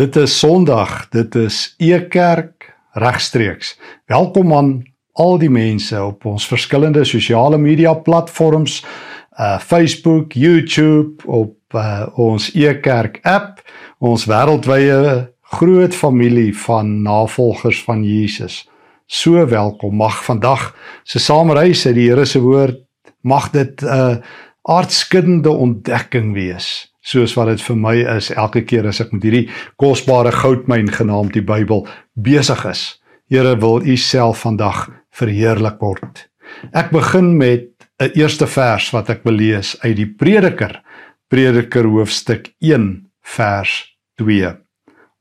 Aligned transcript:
Dit 0.00 0.16
is 0.16 0.38
Sondag, 0.38 1.08
dit 1.12 1.34
is 1.34 1.74
Ekerk 1.76 2.70
regstreeks. 2.92 3.74
Welkom 4.08 4.54
aan 4.56 4.70
al 5.12 5.36
die 5.38 5.50
mense 5.52 5.98
op 6.00 6.24
ons 6.24 6.46
verskillende 6.48 7.02
sosiale 7.04 7.58
media 7.60 7.92
platforms, 7.92 8.78
uh 9.36 9.58
Facebook, 9.60 10.32
YouTube, 10.32 11.20
op 11.26 11.76
uh, 11.76 12.06
ons 12.16 12.48
Ekerk 12.56 13.18
app, 13.28 13.60
ons 13.98 14.24
wêreldwye 14.24 14.96
groot 15.60 15.94
familie 15.94 16.56
van 16.64 17.02
navolgers 17.04 17.84
van 17.84 18.00
Jesus. 18.00 18.62
So 19.04 19.44
welkom. 19.52 20.00
Mag 20.00 20.24
vandag 20.24 20.70
se 21.04 21.20
saamreis 21.20 21.84
uit 21.84 21.98
die 22.00 22.08
Here 22.08 22.24
se 22.24 22.40
woord 22.40 22.80
mag 23.20 23.50
dit 23.52 23.82
'n 23.82 23.84
uh, 23.84 24.16
aardskuddende 24.64 25.50
ontdekking 25.50 26.32
wees 26.32 26.89
soos 27.02 27.34
wat 27.36 27.48
dit 27.48 27.62
vir 27.64 27.76
my 27.76 27.94
is 28.16 28.30
elke 28.30 28.62
keer 28.62 28.88
as 28.88 29.00
ek 29.00 29.12
met 29.12 29.24
hierdie 29.24 29.46
kosbare 29.80 30.32
goudmyn 30.32 30.90
genaamd 30.92 31.34
die 31.36 31.44
Bybel 31.44 31.86
besig 32.14 32.64
is. 32.68 32.82
Here 33.30 33.56
wil 33.60 33.84
U 33.86 33.96
self 33.96 34.44
vandag 34.44 34.88
verheerlik 35.14 35.80
word. 35.80 36.26
Ek 36.72 36.90
begin 36.90 37.36
met 37.38 37.70
'n 38.00 38.10
eerste 38.14 38.46
vers 38.46 38.90
wat 38.92 39.10
ek 39.10 39.24
wil 39.24 39.34
lees 39.34 39.76
uit 39.84 39.96
die 39.96 40.08
Prediker, 40.08 40.82
Prediker 41.28 41.84
hoofstuk 41.84 42.52
1 42.60 43.06
vers 43.22 43.96
2. 44.18 44.56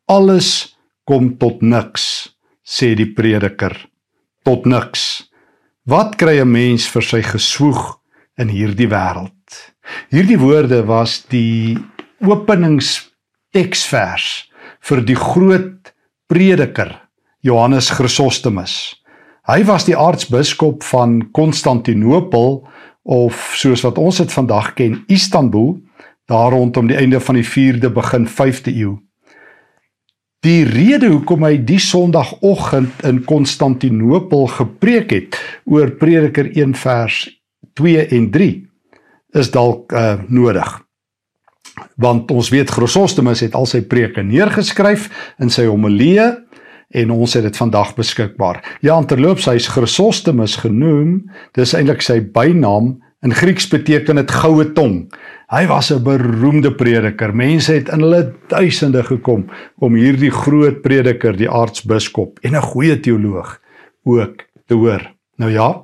Alles 0.08 0.76
kom 1.06 1.38
tot 1.38 1.62
niks, 1.62 2.36
sê 2.66 2.96
die 2.96 3.14
Prediker, 3.14 3.76
tot 4.44 4.66
niks. 4.66 5.30
Wat 5.86 6.18
kry 6.18 6.40
'n 6.42 6.52
mens 6.52 6.88
vir 6.88 7.02
sy 7.02 7.22
geswoeg 7.22 8.00
in 8.38 8.50
hierdie 8.50 8.90
wêreld? 8.90 9.39
Hierdie 10.10 10.40
woorde 10.40 10.86
was 10.88 11.26
die 11.32 11.78
openingsteksvers 12.26 14.52
vir 14.90 15.02
die 15.06 15.18
groot 15.18 15.94
prediker 16.30 16.96
Johannes 17.46 17.90
Chrysostomus. 17.96 18.96
Hy 19.50 19.64
was 19.66 19.88
die 19.88 19.98
aartsbiskop 19.98 20.84
van 20.86 21.22
Konstantinopel 21.34 22.60
of 23.10 23.54
soos 23.58 23.82
wat 23.86 23.98
ons 23.98 24.20
dit 24.22 24.34
vandag 24.34 24.74
ken, 24.78 25.00
Istanbul, 25.10 25.80
daar 26.30 26.54
rondom 26.54 26.90
die 26.90 27.00
einde 27.00 27.22
van 27.24 27.40
die 27.40 27.48
4de 27.48 27.90
begin 27.94 28.28
5de 28.30 28.74
eeu. 28.76 28.98
Die 30.46 30.64
rede 30.64 31.10
hoekom 31.12 31.44
hy 31.44 31.58
die 31.68 31.82
Sondagoggend 31.84 33.02
in 33.04 33.26
Konstantinopel 33.28 34.46
gepreek 34.54 35.12
het 35.12 35.40
oor 35.68 35.92
Prediker 36.00 36.48
1 36.54 36.78
vers 36.80 37.26
2 37.76 38.06
en 38.16 38.30
3 38.32 38.69
is 39.34 39.52
dalk 39.52 39.92
uh, 39.94 40.20
nodig. 40.28 40.70
Want 41.96 42.32
ons 42.32 42.50
weet 42.50 42.72
Chrysostomus 42.72 43.44
het 43.46 43.56
al 43.56 43.68
sy 43.70 43.82
preke 43.88 44.24
neergeskryf 44.26 45.10
in 45.40 45.52
sy 45.54 45.68
homilie 45.70 46.32
en 46.90 47.12
ons 47.14 47.36
het 47.38 47.46
dit 47.46 47.58
vandag 47.58 47.94
beskikbaar. 47.98 48.64
Ja, 48.82 48.98
terloops 49.06 49.46
hy 49.50 49.60
is 49.60 49.70
Chrysostomus 49.70 50.58
genoem, 50.64 51.30
dis 51.58 51.76
eintlik 51.78 52.02
sy 52.06 52.20
bynaam. 52.34 52.98
In 53.26 53.36
Grieks 53.36 53.68
beteken 53.68 54.16
dit 54.16 54.32
goue 54.32 54.66
tong. 54.74 55.10
Hy 55.52 55.66
was 55.68 55.92
'n 55.92 56.04
beroemde 56.04 56.72
prediker. 56.72 57.36
Mense 57.36 57.74
het 57.74 57.90
in 57.90 58.00
hulle 58.00 58.34
duisende 58.48 59.04
gekom 59.04 59.50
om 59.78 59.96
hierdie 59.96 60.32
groot 60.32 60.82
prediker, 60.82 61.36
die 61.36 61.50
aartsbiskop 61.50 62.40
en 62.42 62.56
'n 62.56 62.62
goeie 62.62 63.00
teoloog 63.00 63.60
ook 64.06 64.46
te 64.68 64.74
hoor. 64.74 65.02
Nou 65.38 65.52
ja, 65.52 65.84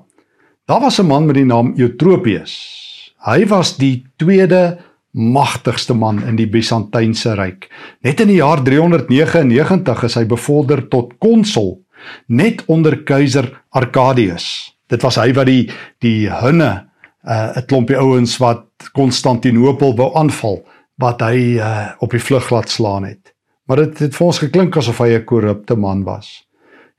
daar 0.66 0.82
was 0.82 1.00
'n 1.00 1.08
man 1.08 1.26
met 1.26 1.36
die 1.36 1.46
naam 1.46 1.74
Eutropius. 1.78 2.85
Hy 3.26 3.46
was 3.50 3.78
die 3.78 4.06
tweede 4.22 4.78
magtigste 5.16 5.96
man 5.96 6.20
in 6.28 6.36
die 6.38 6.48
Byzantynse 6.52 7.34
ryk. 7.40 7.70
Net 8.04 8.20
in 8.22 8.30
die 8.30 8.42
jaar 8.42 8.62
399 8.62 10.04
is 10.06 10.18
hy 10.20 10.26
bevorder 10.30 10.84
tot 10.92 11.16
konsul 11.24 11.80
net 12.28 12.62
onder 12.70 13.00
keiser 13.08 13.48
Arkadius. 13.74 14.76
Dit 14.92 15.02
was 15.02 15.18
hy 15.18 15.32
wat 15.34 15.50
die 15.50 15.72
die 16.04 16.30
hunne 16.30 16.86
'n 17.26 17.58
uh, 17.58 17.66
klompie 17.66 17.98
ouens 17.98 18.38
wat 18.38 18.66
Konstantinopel 18.94 19.96
wou 19.98 20.12
aanval 20.14 20.62
wat 21.02 21.22
hy 21.22 21.58
uh, 21.58 21.96
op 22.00 22.12
die 22.12 22.22
vlug 22.22 22.52
laat 22.52 22.70
slaan 22.70 23.04
het. 23.04 23.34
Maar 23.66 23.78
dit 23.78 24.00
het 24.06 24.16
vir 24.16 24.28
ons 24.28 24.40
geklink 24.40 24.78
asof 24.78 25.00
hy 25.02 25.16
'n 25.18 25.26
korrupte 25.26 25.76
man 25.76 26.04
was. 26.04 26.46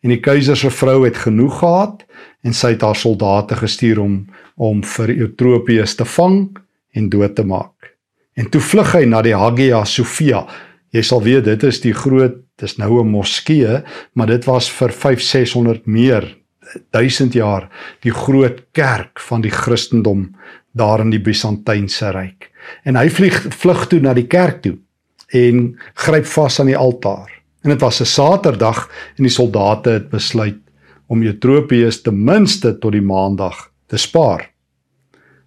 En 0.07 0.13
die 0.15 0.23
keiser 0.23 0.55
se 0.55 0.69
vrou 0.71 1.01
het 1.03 1.17
genoeg 1.19 1.57
gehad 1.59 2.05
en 2.47 2.55
sy 2.55 2.77
het 2.77 2.85
haar 2.87 2.95
soldate 2.95 3.57
gestuur 3.59 3.99
om 3.99 4.21
om 4.55 4.85
vir 4.87 5.11
Eutropius 5.11 5.97
te 5.99 6.07
vang 6.07 6.37
en 6.95 7.09
dood 7.11 7.35
te 7.35 7.43
maak. 7.43 7.91
En 8.39 8.47
toe 8.47 8.61
vlug 8.63 8.93
hy 8.95 9.03
na 9.11 9.25
die 9.27 9.35
Hagia 9.35 9.83
Sophia. 9.85 10.45
Jy 10.95 11.03
sal 11.03 11.25
weet 11.27 11.49
dit 11.51 11.67
is 11.67 11.83
die 11.83 11.93
groot, 11.93 12.39
dis 12.63 12.79
nou 12.79 13.03
'n 13.03 13.11
moskee, 13.11 13.83
maar 14.15 14.31
dit 14.31 14.45
was 14.47 14.71
vir 14.71 14.93
5600 14.95 15.87
meer 15.87 16.37
1000 16.95 17.35
jaar 17.35 17.69
die 18.01 18.15
groot 18.15 18.63
kerk 18.73 19.19
van 19.21 19.41
die 19.41 19.51
Christendom 19.51 20.37
daar 20.73 21.01
in 21.01 21.11
die 21.11 21.21
Byzantynse 21.21 22.13
ryk. 22.13 22.53
En 22.85 22.95
hy 22.95 23.11
vlieg 23.11 23.43
vlug 23.51 23.89
toe 23.89 24.01
na 24.01 24.15
die 24.15 24.29
kerk 24.29 24.63
toe 24.63 24.79
en 25.33 25.79
gryp 25.95 26.27
vas 26.27 26.61
aan 26.61 26.67
die 26.67 26.79
altaar. 26.79 27.37
En 27.67 27.73
dit 27.73 27.81
was 27.81 28.01
'n 28.01 28.05
Saterdag 28.07 28.91
en 29.17 29.25
die 29.27 29.33
soldate 29.33 29.91
het 29.91 30.09
besluit 30.09 30.59
om 31.07 31.23
Eutropius 31.23 32.03
ten 32.03 32.25
minste 32.25 32.79
tot 32.79 32.93
die 32.93 33.03
Maandag 33.03 33.73
te 33.87 33.97
spaar. 33.97 34.51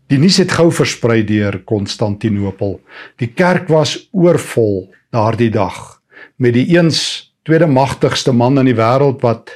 Die 0.07 0.18
nuus 0.18 0.38
het 0.38 0.52
gou 0.52 0.72
versprei 0.72 1.24
deur 1.24 1.62
Konstantinopel. 1.63 2.81
Die 3.16 3.28
kerk 3.28 3.68
was 3.68 4.09
oorvol 4.12 4.94
daardie 5.12 5.50
dag 5.50 6.02
met 6.35 6.53
die 6.53 6.68
eens 6.75 7.31
tweede 7.44 7.68
magtigste 7.68 8.31
man 8.31 8.59
in 8.59 8.66
die 8.66 8.75
wêreld 8.75 9.22
wat 9.22 9.51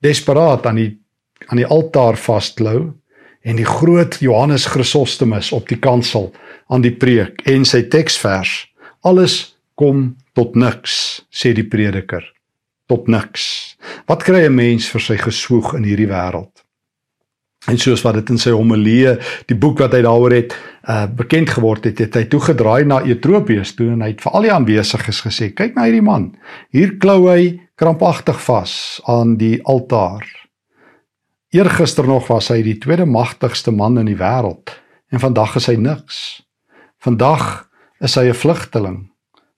desperaat 0.00 0.66
aan 0.66 0.76
die 0.76 0.98
aan 1.46 1.56
die 1.56 1.66
altaar 1.66 2.16
vasklou 2.16 2.92
en 3.40 3.56
die 3.56 3.64
groot 3.64 4.18
Johannes 4.20 4.66
Chrysostomus 4.66 5.52
op 5.52 5.68
die 5.68 5.78
kansel 5.78 6.32
aan 6.68 6.82
die 6.84 6.92
preek 6.92 7.40
en 7.48 7.64
sy 7.64 7.82
teksvers 7.88 8.68
alles 9.00 9.59
kom 9.80 10.10
tot 10.36 10.56
niks 10.56 10.96
sê 11.32 11.54
die 11.56 11.66
prediker 11.74 12.26
tot 12.90 13.08
niks 13.08 13.76
wat 14.10 14.26
kry 14.26 14.46
'n 14.46 14.54
mens 14.54 14.90
vir 14.92 15.06
sy 15.08 15.16
geswoeg 15.28 15.74
in 15.78 15.88
hierdie 15.88 16.10
wêreld 16.10 16.66
En 17.68 17.76
soos 17.76 18.00
wat 18.00 18.14
dit 18.16 18.30
in 18.32 18.38
sy 18.40 18.54
homilie, 18.56 19.18
die 19.50 19.56
boek 19.56 19.82
wat 19.82 19.92
hy 19.92 20.00
daaroor 20.06 20.32
het, 20.32 20.54
uh 20.88 21.04
bekend 21.04 21.50
geword 21.52 21.84
het, 21.84 21.98
het 22.00 22.14
hy 22.16 22.22
toegedraai 22.32 22.86
na 22.88 23.02
Etropius 23.04 23.74
toe 23.76 23.90
en 23.92 24.00
hy 24.00 24.14
het 24.14 24.22
vir 24.24 24.32
al 24.32 24.46
die 24.46 24.52
aanwesiges 24.54 25.20
gesê: 25.20 25.50
"Kyk 25.52 25.76
na 25.76 25.84
hierdie 25.84 26.06
man. 26.06 26.30
Hier 26.72 26.96
klou 26.96 27.28
hy 27.28 27.60
krampagtig 27.76 28.40
vas 28.44 29.00
aan 29.04 29.36
die 29.36 29.60
altaar. 29.64 30.24
Eergister 31.52 32.06
nog 32.06 32.28
was 32.28 32.48
hy 32.48 32.62
die 32.62 32.78
tweede 32.78 33.04
magtigste 33.04 33.72
man 33.72 33.98
in 33.98 34.06
die 34.06 34.16
wêreld 34.16 34.72
en 35.10 35.20
vandag 35.20 35.56
is 35.56 35.66
hy 35.66 35.76
niks. 35.76 36.42
Vandag 37.00 37.68
is 38.00 38.14
hy 38.14 38.28
'n 38.28 38.34
vlugteling. 38.34 39.09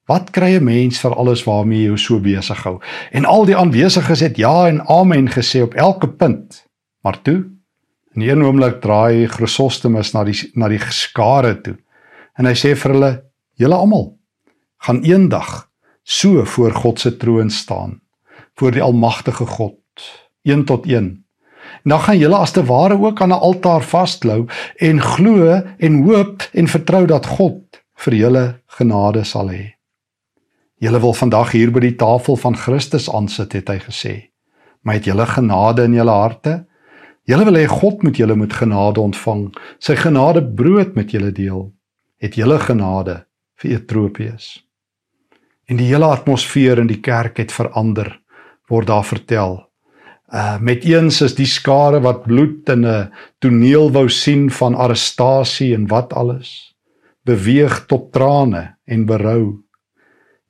Wat 0.05 0.29
kry 0.29 0.55
'n 0.55 0.63
mens 0.63 0.99
vir 0.99 1.15
alles 1.15 1.43
waarmee 1.43 1.79
jy 1.79 1.85
jou 1.85 1.97
so 1.97 2.19
besig 2.19 2.63
hou?" 2.63 2.79
En 3.11 3.25
al 3.25 3.45
die 3.45 3.57
aanwesiges 3.57 4.19
het 4.19 4.37
ja 4.37 4.67
en 4.67 4.87
amen 4.87 5.29
gesê 5.29 5.61
op 5.61 5.73
elke 5.73 6.07
punt. 6.07 6.65
Maar 7.01 7.21
toe 7.21 7.53
In 8.13 8.21
een 8.21 8.43
oomblik 8.43 8.81
draai 8.81 9.27
Chrysostomus 9.27 10.11
na 10.13 10.21
die 10.23 10.35
na 10.53 10.67
die 10.69 10.81
skare 10.93 11.55
toe. 11.65 11.77
En 12.37 12.45
hy 12.45 12.53
sê 12.53 12.75
vir 12.77 12.93
hulle: 12.93 13.11
"Julle 13.57 13.75
almal 13.75 14.11
gaan 14.85 15.01
eendag 15.03 15.69
so 16.03 16.45
voor 16.45 16.71
God 16.71 16.99
se 16.99 17.17
troon 17.17 17.49
staan, 17.49 18.01
voor 18.55 18.71
die 18.71 18.81
almagtige 18.81 19.45
God, 19.45 19.79
een 20.43 20.65
tot 20.65 20.85
een. 20.85 21.25
En 21.83 21.89
dan 21.89 21.99
gaan 21.99 22.17
julle 22.17 22.35
as 22.35 22.51
te 22.51 22.65
ware 22.65 22.99
ook 22.99 23.21
aan 23.21 23.33
'n 23.33 23.39
altaar 23.49 23.81
vasklou 23.81 24.47
en 24.77 25.01
glo 25.01 25.61
en 25.77 26.03
hoop 26.03 26.49
en 26.53 26.67
vertrou 26.67 27.05
dat 27.05 27.25
God 27.25 27.81
vir 27.95 28.13
julle 28.13 28.61
genade 28.65 29.23
sal 29.23 29.49
hê. 29.49 29.73
Julle 30.83 30.99
wil 30.99 31.13
vandag 31.15 31.53
hier 31.55 31.71
by 31.71 31.79
die 31.79 31.95
tafel 31.95 32.35
van 32.35 32.57
Christus 32.59 33.07
aansit, 33.07 33.53
het 33.55 33.69
hy 33.71 33.79
gesê. 33.85 34.13
Maar 34.83 34.97
het 34.97 35.05
julle 35.07 35.25
genade 35.25 35.87
in 35.87 35.95
julle 35.95 36.11
harte?" 36.11 36.65
Julle 37.23 37.45
wil 37.47 37.55
hê 37.55 37.67
God 37.71 38.01
moet 38.03 38.17
julle 38.19 38.35
met 38.35 38.51
genade 38.51 38.99
ontvang, 38.99 39.45
sy 39.79 39.95
genade 39.95 40.41
brood 40.43 40.91
met 40.95 41.13
julle 41.15 41.31
deel. 41.31 41.69
Het 42.19 42.35
julle 42.35 42.57
genade 42.59 43.21
vir 43.61 43.77
Etropius. 43.77 44.59
En 45.71 45.79
die 45.79 45.87
hele 45.87 46.09
atmosfeer 46.11 46.81
in 46.83 46.89
die 46.91 46.99
kerk 46.99 47.39
het 47.39 47.55
verander, 47.55 48.19
word 48.67 48.91
daar 48.91 49.07
vertel. 49.07 49.61
Uh 50.27 50.59
met 50.59 50.83
eens 50.83 51.21
is 51.21 51.37
die 51.39 51.47
skare 51.47 52.01
wat 52.03 52.25
bloed 52.27 52.69
in 52.69 52.85
'n 52.85 53.11
toneel 53.39 53.91
wou 53.91 54.09
sien 54.09 54.49
van 54.51 54.75
arrestasie 54.75 55.73
en 55.75 55.87
wat 55.87 56.13
alles 56.13 56.75
beweeg 57.23 57.85
tot 57.87 58.11
trane 58.11 58.75
en 58.85 59.05
berou. 59.05 59.63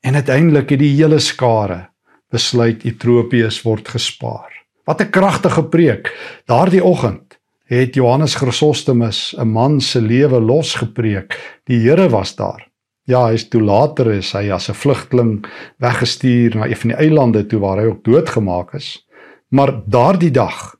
En 0.04 0.16
uiteindelik 0.16 0.70
het 0.70 0.82
die 0.82 0.96
hele 0.98 1.20
skare 1.24 1.86
besluit 2.34 2.82
Etropius 2.84 3.62
word 3.64 3.88
gespaar. 3.88 4.52
Wat 4.84 5.02
'n 5.02 5.10
kragtige 5.10 5.64
preek. 5.64 6.12
Daardie 6.46 6.84
oggend 6.84 7.40
het 7.66 7.96
Johannes 7.96 8.36
Chrysostomus 8.36 9.36
'n 9.38 9.48
man 9.48 9.82
se 9.82 10.02
lewe 10.02 10.40
losgepreek. 10.42 11.60
Die 11.64 11.80
Here 11.80 12.10
was 12.10 12.36
daar. 12.36 12.68
Ja, 13.04 13.28
hy 13.28 13.34
is 13.34 13.48
toe 13.48 13.62
later 13.62 14.12
is 14.12 14.32
hy 14.32 14.52
as 14.52 14.70
'n 14.70 14.74
vlugteling 14.74 15.46
weggestuur 15.78 16.56
na 16.56 16.68
een 16.68 16.76
van 16.76 16.90
die 16.90 16.98
eilande 16.98 17.46
toe 17.46 17.60
waar 17.60 17.78
hy 17.78 17.86
ook 17.86 18.04
doodgemaak 18.04 18.74
is. 18.74 19.08
Maar 19.50 19.82
daardie 19.86 20.32
dag 20.32 20.76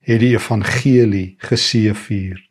het 0.00 0.20
die 0.20 0.34
evangelie 0.34 1.34
geseëvier, 1.38 2.48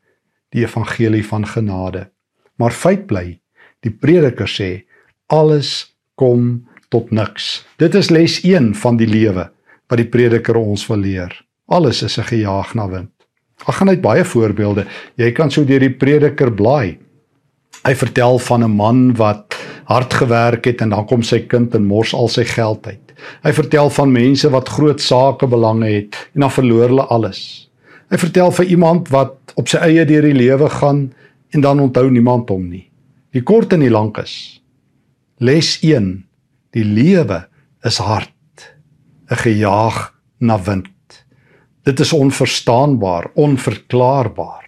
die 0.50 0.64
evangelie 0.64 1.26
van 1.26 1.48
genade. 1.48 2.12
Maar 2.56 2.72
feit 2.72 3.06
bly, 3.06 3.40
die 3.80 3.92
prediker 3.92 4.48
sê 4.48 4.86
alles 5.26 5.97
kom 6.18 6.66
tot 6.90 7.12
niks. 7.14 7.66
Dit 7.78 7.96
is 7.96 8.10
les 8.10 8.40
1 8.44 8.74
van 8.82 8.98
die 8.98 9.08
lewe 9.10 9.50
wat 9.88 10.02
die 10.02 10.10
prediker 10.10 10.58
ons 10.60 10.86
wil 10.90 11.04
leer. 11.06 11.32
Alles 11.70 12.02
is 12.04 12.18
'n 12.18 12.30
gejaag 12.32 12.74
na 12.76 12.88
wind. 12.90 13.12
Ek 13.68 13.76
gaan 13.76 13.90
uit 13.90 14.02
baie 14.02 14.24
voorbeelde. 14.24 14.86
Jy 15.16 15.32
kan 15.32 15.52
so 15.52 15.64
deur 15.64 15.80
die 15.80 15.94
prediker 15.94 16.52
blaai. 16.52 16.98
Hy 17.86 17.96
vertel 17.96 18.40
van 18.40 18.64
'n 18.64 18.76
man 18.76 19.16
wat 19.16 19.56
hard 19.86 20.14
gewerk 20.14 20.66
het 20.66 20.82
en 20.82 20.90
dan 20.90 21.06
kom 21.06 21.24
sy 21.24 21.40
kind 21.40 21.76
en 21.76 21.86
mors 21.86 22.14
al 22.14 22.28
sy 22.28 22.44
geld 22.44 22.88
uit. 22.88 23.14
Hy 23.44 23.54
vertel 23.54 23.90
van 23.90 24.12
mense 24.12 24.50
wat 24.50 24.70
groot 24.70 25.02
sake 25.02 25.48
belange 25.48 25.88
het 25.88 26.30
en 26.36 26.42
dan 26.42 26.52
verloor 26.52 26.88
hulle 26.88 27.08
alles. 27.08 27.70
Hy 28.10 28.18
vertel 28.18 28.52
van 28.52 28.66
iemand 28.66 29.10
wat 29.10 29.36
op 29.56 29.68
sy 29.68 29.78
eie 29.78 30.06
deur 30.06 30.22
die 30.22 30.34
lewe 30.34 30.70
gaan 30.70 31.14
en 31.50 31.62
dan 31.62 31.80
onthou 31.80 32.10
niemand 32.10 32.50
hom 32.50 32.70
nie. 32.70 32.90
Die 33.32 33.44
kort 33.44 33.74
en 33.74 33.80
die 33.80 33.92
lank 33.92 34.18
is 34.18 34.62
les 35.38 35.78
1 35.86 36.26
Die 36.74 36.84
lewe 36.84 37.48
is 37.86 37.98
hard, 37.98 38.76
'n 39.30 39.36
gejaag 39.36 40.14
na 40.40 40.62
wind. 40.62 41.26
Dit 41.84 42.00
is 42.00 42.14
onverstaanbaar, 42.14 43.32
onverklaarbaar. 43.34 44.66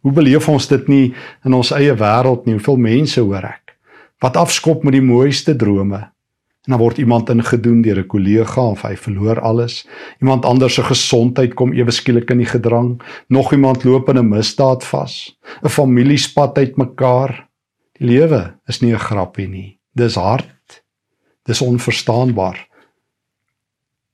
Hoe 0.00 0.12
beleef 0.12 0.48
ons 0.48 0.66
dit 0.68 0.88
nie 0.88 1.14
in 1.44 1.54
ons 1.54 1.70
eie 1.70 1.94
wêreld 1.94 2.46
nie? 2.46 2.54
Hoeveel 2.54 2.76
mense 2.76 3.20
hoor 3.20 3.44
ek 3.44 3.76
wat 4.20 4.36
afskop 4.36 4.84
met 4.84 4.92
die 4.92 5.04
mooiste 5.04 5.56
drome 5.56 5.96
en 6.66 6.74
dan 6.74 6.78
word 6.78 6.98
iemand 6.98 7.30
ingedoen 7.30 7.82
deur 7.82 7.98
'n 7.98 8.06
kollega 8.06 8.60
of 8.60 8.82
hy 8.82 8.96
verloor 8.96 9.40
alles. 9.40 9.88
Iemand 10.20 10.44
anders 10.44 10.74
se 10.74 10.82
gesondheid 10.82 11.54
kom 11.54 11.72
ewe 11.72 11.90
skielik 11.90 12.30
in 12.30 12.38
die 12.38 12.46
gedrang. 12.46 13.00
Nog 13.28 13.52
iemand 13.52 13.84
loop 13.84 14.08
in 14.08 14.18
'n 14.18 14.28
misdaad 14.28 14.84
vas. 14.84 15.36
'n 15.62 15.68
Familiespat 15.68 16.58
uitmekaar. 16.58 17.48
Die 17.98 18.06
lewe 18.06 18.54
is 18.66 18.80
nie 18.80 18.92
'n 18.92 18.98
grappie 18.98 19.48
nie. 19.48 19.79
Dis 19.92 20.14
hard. 20.14 20.82
Dis 21.42 21.60
onverstaanbaar. 21.60 22.68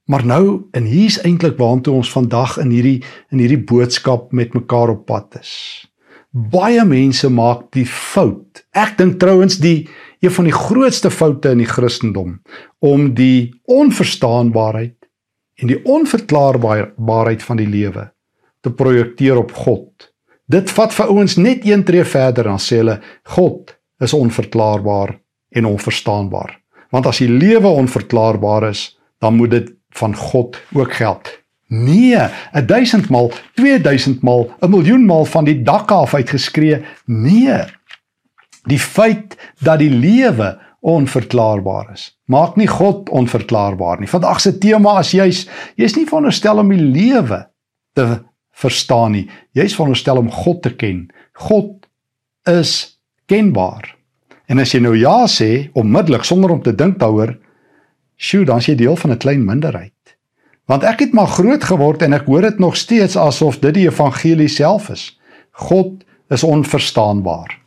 Maar 0.06 0.24
nou 0.26 0.68
en 0.70 0.84
hier's 0.86 1.18
eintlik 1.26 1.58
waartoe 1.58 1.94
ons 1.98 2.12
vandag 2.12 2.56
in 2.62 2.70
hierdie 2.70 3.00
in 3.34 3.42
hierdie 3.42 3.64
boodskap 3.66 4.30
met 4.32 4.54
mekaar 4.54 4.94
op 4.94 5.06
pad 5.06 5.40
is. 5.40 5.52
Baie 6.30 6.84
mense 6.86 7.28
maak 7.32 7.66
die 7.74 7.86
fout. 7.86 8.62
Ek 8.70 8.94
dink 9.00 9.18
trouens 9.20 9.58
die 9.58 9.88
een 10.22 10.32
van 10.32 10.46
die 10.46 10.54
grootste 10.54 11.10
foute 11.10 11.50
in 11.52 11.64
die 11.64 11.68
Christendom 11.68 12.38
om 12.78 13.10
die 13.18 13.50
onverstaanbaarheid 13.66 14.96
en 15.60 15.72
die 15.72 15.80
onverklaarbaarheid 15.84 17.42
van 17.42 17.60
die 17.60 17.68
lewe 17.68 18.08
te 18.62 18.70
projekteer 18.70 19.42
op 19.42 19.52
God. 19.52 20.12
Dit 20.46 20.70
vat 20.70 20.94
vir 20.94 21.10
ouens 21.10 21.36
net 21.36 21.66
een 21.66 21.84
tree 21.84 22.06
verder 22.06 22.46
dan 22.46 22.62
sê 22.62 22.78
hulle 22.80 23.00
God 23.34 23.74
is 24.00 24.14
onverklaarbaar 24.14 25.16
en 25.48 25.64
onverstaanbaar. 25.64 26.60
Want 26.90 27.06
as 27.06 27.18
die 27.18 27.30
lewe 27.30 27.68
onverklaarbaar 27.68 28.68
is, 28.68 28.98
dan 29.18 29.34
moet 29.34 29.50
dit 29.50 29.72
van 29.88 30.16
God 30.16 30.60
ook 30.72 30.94
geld. 30.94 31.44
Nee, 31.68 32.16
'n 32.52 32.66
1000 32.66 33.08
maal, 33.08 33.32
2000 33.54 34.22
maal, 34.22 34.54
'n 34.60 34.70
miljoen 34.70 35.04
maal 35.04 35.24
van 35.24 35.44
die 35.44 35.62
dak 35.62 35.90
af 35.90 36.14
uitgeskree. 36.14 36.84
Nee. 37.04 37.64
Die 38.62 38.78
feit 38.78 39.36
dat 39.60 39.78
die 39.78 39.90
lewe 39.90 40.58
onverklaarbaar 40.80 41.90
is, 41.92 42.18
maak 42.24 42.56
nie 42.56 42.66
God 42.66 43.08
onverklaarbaar 43.08 43.98
nie. 43.98 44.08
Vandag 44.08 44.40
se 44.40 44.58
tema 44.58 44.98
is 44.98 45.10
juis 45.10 45.48
jy's 45.74 45.96
nie 45.96 46.06
veronderstel 46.06 46.58
om 46.58 46.68
die 46.68 46.82
lewe 46.82 47.48
te 47.92 48.22
verstaan 48.52 49.12
nie. 49.12 49.30
Jy's 49.52 49.74
veronderstel 49.74 50.16
om 50.16 50.30
God 50.30 50.62
te 50.62 50.74
ken. 50.74 51.08
God 51.32 51.86
is 52.44 53.00
kenbaar. 53.26 53.95
En 54.46 54.62
as 54.62 54.72
jy 54.72 54.80
nou 54.80 54.94
ja 54.96 55.26
sê 55.26 55.68
onmiddellik 55.74 56.24
sonder 56.24 56.50
om 56.54 56.62
te 56.62 56.74
dink 56.74 56.98
daaroor, 56.98 57.34
sjoe, 58.16 58.44
dan 58.46 58.62
is 58.62 58.70
jy 58.70 58.76
deel 58.78 58.96
van 58.96 59.12
'n 59.12 59.18
klein 59.18 59.44
minderheid. 59.44 59.92
Want 60.66 60.82
ek 60.82 61.00
het 61.00 61.12
maar 61.12 61.30
groot 61.30 61.64
geword 61.64 62.02
en 62.02 62.12
ek 62.12 62.26
hoor 62.26 62.42
dit 62.42 62.58
nog 62.58 62.76
steeds 62.76 63.16
asof 63.16 63.58
dit 63.58 63.74
die 63.74 63.86
evangelie 63.86 64.48
self 64.48 64.88
is. 64.90 65.18
God 65.52 66.04
is 66.30 66.42
onverstaanbaar. 66.42 67.58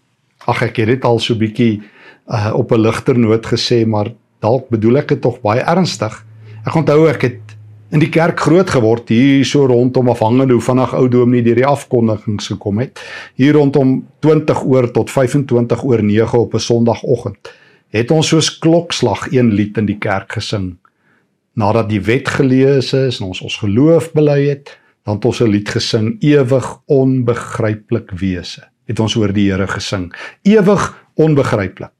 Ag 0.47 0.61
ek 0.61 0.77
het 0.77 0.87
dit 0.87 1.05
al 1.05 1.19
so 1.19 1.35
bietjie 1.35 1.81
uh, 2.27 2.51
op 2.55 2.71
'n 2.71 2.81
ligter 2.81 3.17
noot 3.19 3.45
gesê, 3.45 3.85
maar 3.85 4.11
dalk 4.39 4.69
bedoel 4.69 4.97
ek 4.97 5.07
dit 5.07 5.21
tog 5.21 5.41
baie 5.41 5.61
ernstig. 5.61 6.25
Ek 6.65 6.75
onthou 6.75 7.07
ek 7.07 7.21
het 7.21 7.48
in 7.89 7.99
die 7.99 8.09
kerk 8.09 8.39
groot 8.39 8.69
geword 8.69 9.09
hier 9.09 9.45
so 9.45 9.65
rondom 9.65 10.09
afhangende 10.09 10.53
hoe 10.53 10.61
vinnig 10.61 10.93
ou 10.93 11.07
dominee 11.09 11.43
deur 11.43 11.55
die 11.55 11.65
afkondigings 11.65 12.51
gekom 12.51 12.79
het. 12.83 13.01
Hier 13.35 13.53
rondom 13.57 14.03
20 14.21 14.63
oor 14.63 14.91
tot 14.93 15.09
25 15.09 15.83
oor 15.83 16.03
9 16.03 16.39
op 16.39 16.53
'n 16.53 16.59
sonoggend 16.59 17.53
het 17.89 18.11
ons 18.11 18.27
soos 18.27 18.51
klokslag 18.61 19.31
een 19.33 19.53
lied 19.53 19.77
in 19.77 19.85
die 19.85 19.97
kerk 19.97 20.31
gesing. 20.37 20.77
Nadat 21.53 21.89
die 21.89 22.01
wet 22.01 22.29
gelees 22.29 22.93
is 22.93 23.19
en 23.19 23.25
ons 23.27 23.41
ons 23.41 23.57
geloof 23.57 24.11
bely 24.13 24.47
het 24.49 24.77
dan 25.05 25.15
het 25.15 25.25
ons 25.25 25.41
'n 25.41 25.49
lied 25.49 25.69
gesing 25.69 26.21
ewig 26.21 26.81
onbegryplik 26.85 28.11
wese. 28.11 28.61
Het 28.85 28.99
ons 28.99 29.15
oor 29.15 29.33
die 29.33 29.51
Here 29.51 29.67
gesing. 29.67 30.13
Ewig 30.43 30.95
onbegryplik 31.15 31.98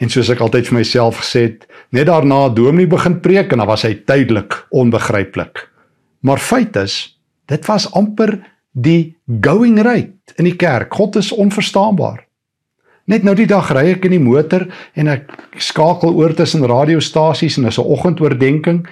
En 0.00 0.08
soos 0.08 0.30
ek 0.32 0.40
altyd 0.40 0.70
vir 0.70 0.78
myself 0.78 1.20
gesê 1.20 1.42
het, 1.50 1.66
net 1.92 2.08
daarna 2.08 2.48
Dominee 2.48 2.88
begin 2.88 3.18
preek 3.20 3.52
en 3.52 3.60
dan 3.60 3.68
was 3.68 3.84
hy 3.84 3.94
tydelik 4.08 4.56
onbegryplik. 4.72 5.66
Maar 6.24 6.40
feit 6.40 6.76
is, 6.80 7.18
dit 7.52 7.66
was 7.68 7.88
amper 7.96 8.38
die 8.72 9.16
going 9.44 9.80
rate 9.82 10.36
in 10.38 10.48
die 10.48 10.56
kerk. 10.56 10.94
God 10.94 11.16
is 11.20 11.32
onverstaanbaar. 11.32 12.24
Net 13.10 13.24
nou 13.26 13.34
die 13.34 13.48
dag 13.50 13.68
ry 13.74 13.90
ek 13.96 14.06
in 14.06 14.14
die 14.14 14.22
motor 14.22 14.68
en 14.94 15.10
ek 15.10 15.32
skakel 15.58 16.14
oor 16.14 16.32
tussen 16.36 16.64
radiostasies 16.68 17.58
en 17.58 17.66
dis 17.66 17.78
'n 17.78 17.90
oggendoordenkings 17.90 18.88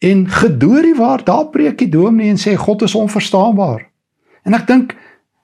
en 0.00 0.26
gedoorie 0.28 0.96
waar 0.96 1.24
daar 1.24 1.48
preek 1.52 1.78
die 1.78 1.88
dominee 1.88 2.30
en 2.30 2.40
sê 2.40 2.56
God 2.56 2.82
is 2.82 2.94
onverstaanbaar. 2.94 3.86
En 4.44 4.54
ek 4.54 4.66
dink 4.66 4.96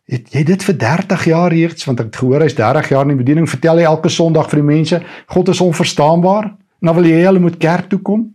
Het 0.06 0.28
jy 0.30 0.44
dit 0.46 0.62
vir 0.62 0.76
30 0.78 1.24
jaar 1.26 1.50
reeds 1.50 1.84
want 1.88 2.00
ek 2.00 2.12
het 2.12 2.20
gehoor 2.20 2.44
hy's 2.44 2.54
30 2.54 2.92
jaar 2.94 3.08
in 3.08 3.16
die 3.16 3.22
bediening 3.24 3.48
vertel 3.50 3.80
hy 3.80 3.86
elke 3.88 4.10
Sondag 4.12 4.50
vir 4.52 4.62
die 4.62 4.68
mense 4.68 5.00
God 5.34 5.48
is 5.50 5.62
onverstaanbaar 5.64 6.52
en 6.52 6.90
dan 6.90 6.94
wil 6.94 7.08
jy 7.08 7.24
hulle 7.24 7.42
moet 7.42 7.58
kerk 7.58 7.88
toe 7.90 7.98
kom. 8.04 8.28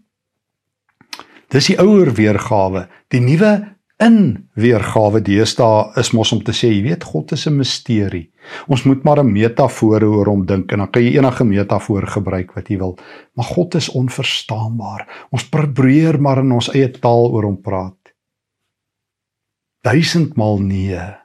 Dis 1.52 1.70
die 1.72 1.78
ouer 1.80 2.12
weergawe, 2.16 2.88
die 3.12 3.22
nuwe 3.24 3.54
in 4.02 4.50
weergawe 4.58 5.22
deesdae 5.22 5.94
is 6.02 6.12
mos 6.18 6.32
om 6.34 6.42
te 6.44 6.56
sê 6.56 6.72
jy 6.72 6.82
weet 6.90 7.06
God 7.08 7.32
is 7.36 7.48
'n 7.48 7.58
misterie. 7.58 8.32
Ons 8.68 8.84
moet 8.84 9.04
maar 9.04 9.20
'n 9.24 9.32
metafoor 9.32 10.04
oor 10.04 10.26
hom 10.26 10.46
dink 10.46 10.72
en 10.72 10.80
dan 10.80 10.92
kan 10.92 11.04
jy 11.04 11.18
enige 11.18 11.44
metafoor 11.44 12.08
gebruik 12.08 12.56
wat 12.56 12.68
jy 12.70 12.78
wil, 12.78 12.98
maar 13.36 13.46
God 13.46 13.76
is 13.76 13.90
onverstaanbaar. 13.90 15.08
Ons 15.32 15.50
probeer 15.50 16.20
maar 16.22 16.40
in 16.40 16.52
ons 16.52 16.74
eie 16.74 16.92
taal 16.92 17.32
oor 17.32 17.44
hom 17.44 17.62
praat. 17.62 17.98
Duisendmal 19.84 20.58
nee. 20.60 21.21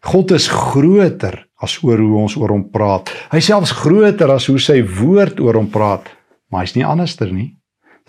God 0.00 0.30
is 0.32 0.48
groter 0.48 1.46
as 1.60 1.76
oor 1.84 2.00
hoe 2.00 2.18
ons 2.22 2.36
oor 2.40 2.54
hom 2.54 2.70
praat. 2.72 3.10
Hy 3.32 3.40
selfs 3.44 3.74
groter 3.76 4.30
as 4.32 4.48
hoe 4.48 4.58
sy 4.58 4.80
woord 4.82 5.40
oor 5.40 5.58
hom 5.60 5.68
praat, 5.72 6.08
maar 6.48 6.64
hy's 6.64 6.76
nie 6.76 6.86
anderster 6.86 7.32
nie. 7.32 7.56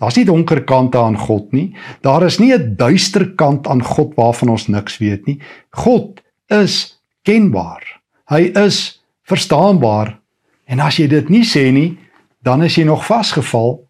Daar's 0.00 0.16
nie 0.16 0.26
donker 0.26 0.64
kante 0.66 0.98
aan 0.98 1.18
God 1.20 1.52
nie. 1.52 1.76
Daar 2.02 2.24
is 2.26 2.40
nie 2.40 2.52
'n 2.52 2.76
duister 2.76 3.34
kant 3.36 3.68
aan 3.68 3.82
God 3.82 4.16
waarvan 4.16 4.48
ons 4.48 4.68
niks 4.68 4.98
weet 4.98 5.26
nie. 5.26 5.38
God 5.70 6.20
is 6.50 6.98
kenbaar. 7.22 7.82
Hy 8.28 8.52
is 8.56 9.02
verstaanbaar. 9.22 10.18
En 10.66 10.80
as 10.80 10.96
jy 10.96 11.06
dit 11.06 11.28
nie 11.28 11.44
sê 11.44 11.72
nie, 11.72 11.98
dan 12.42 12.62
is 12.62 12.74
jy 12.74 12.84
nog 12.84 13.06
vasgeval 13.06 13.86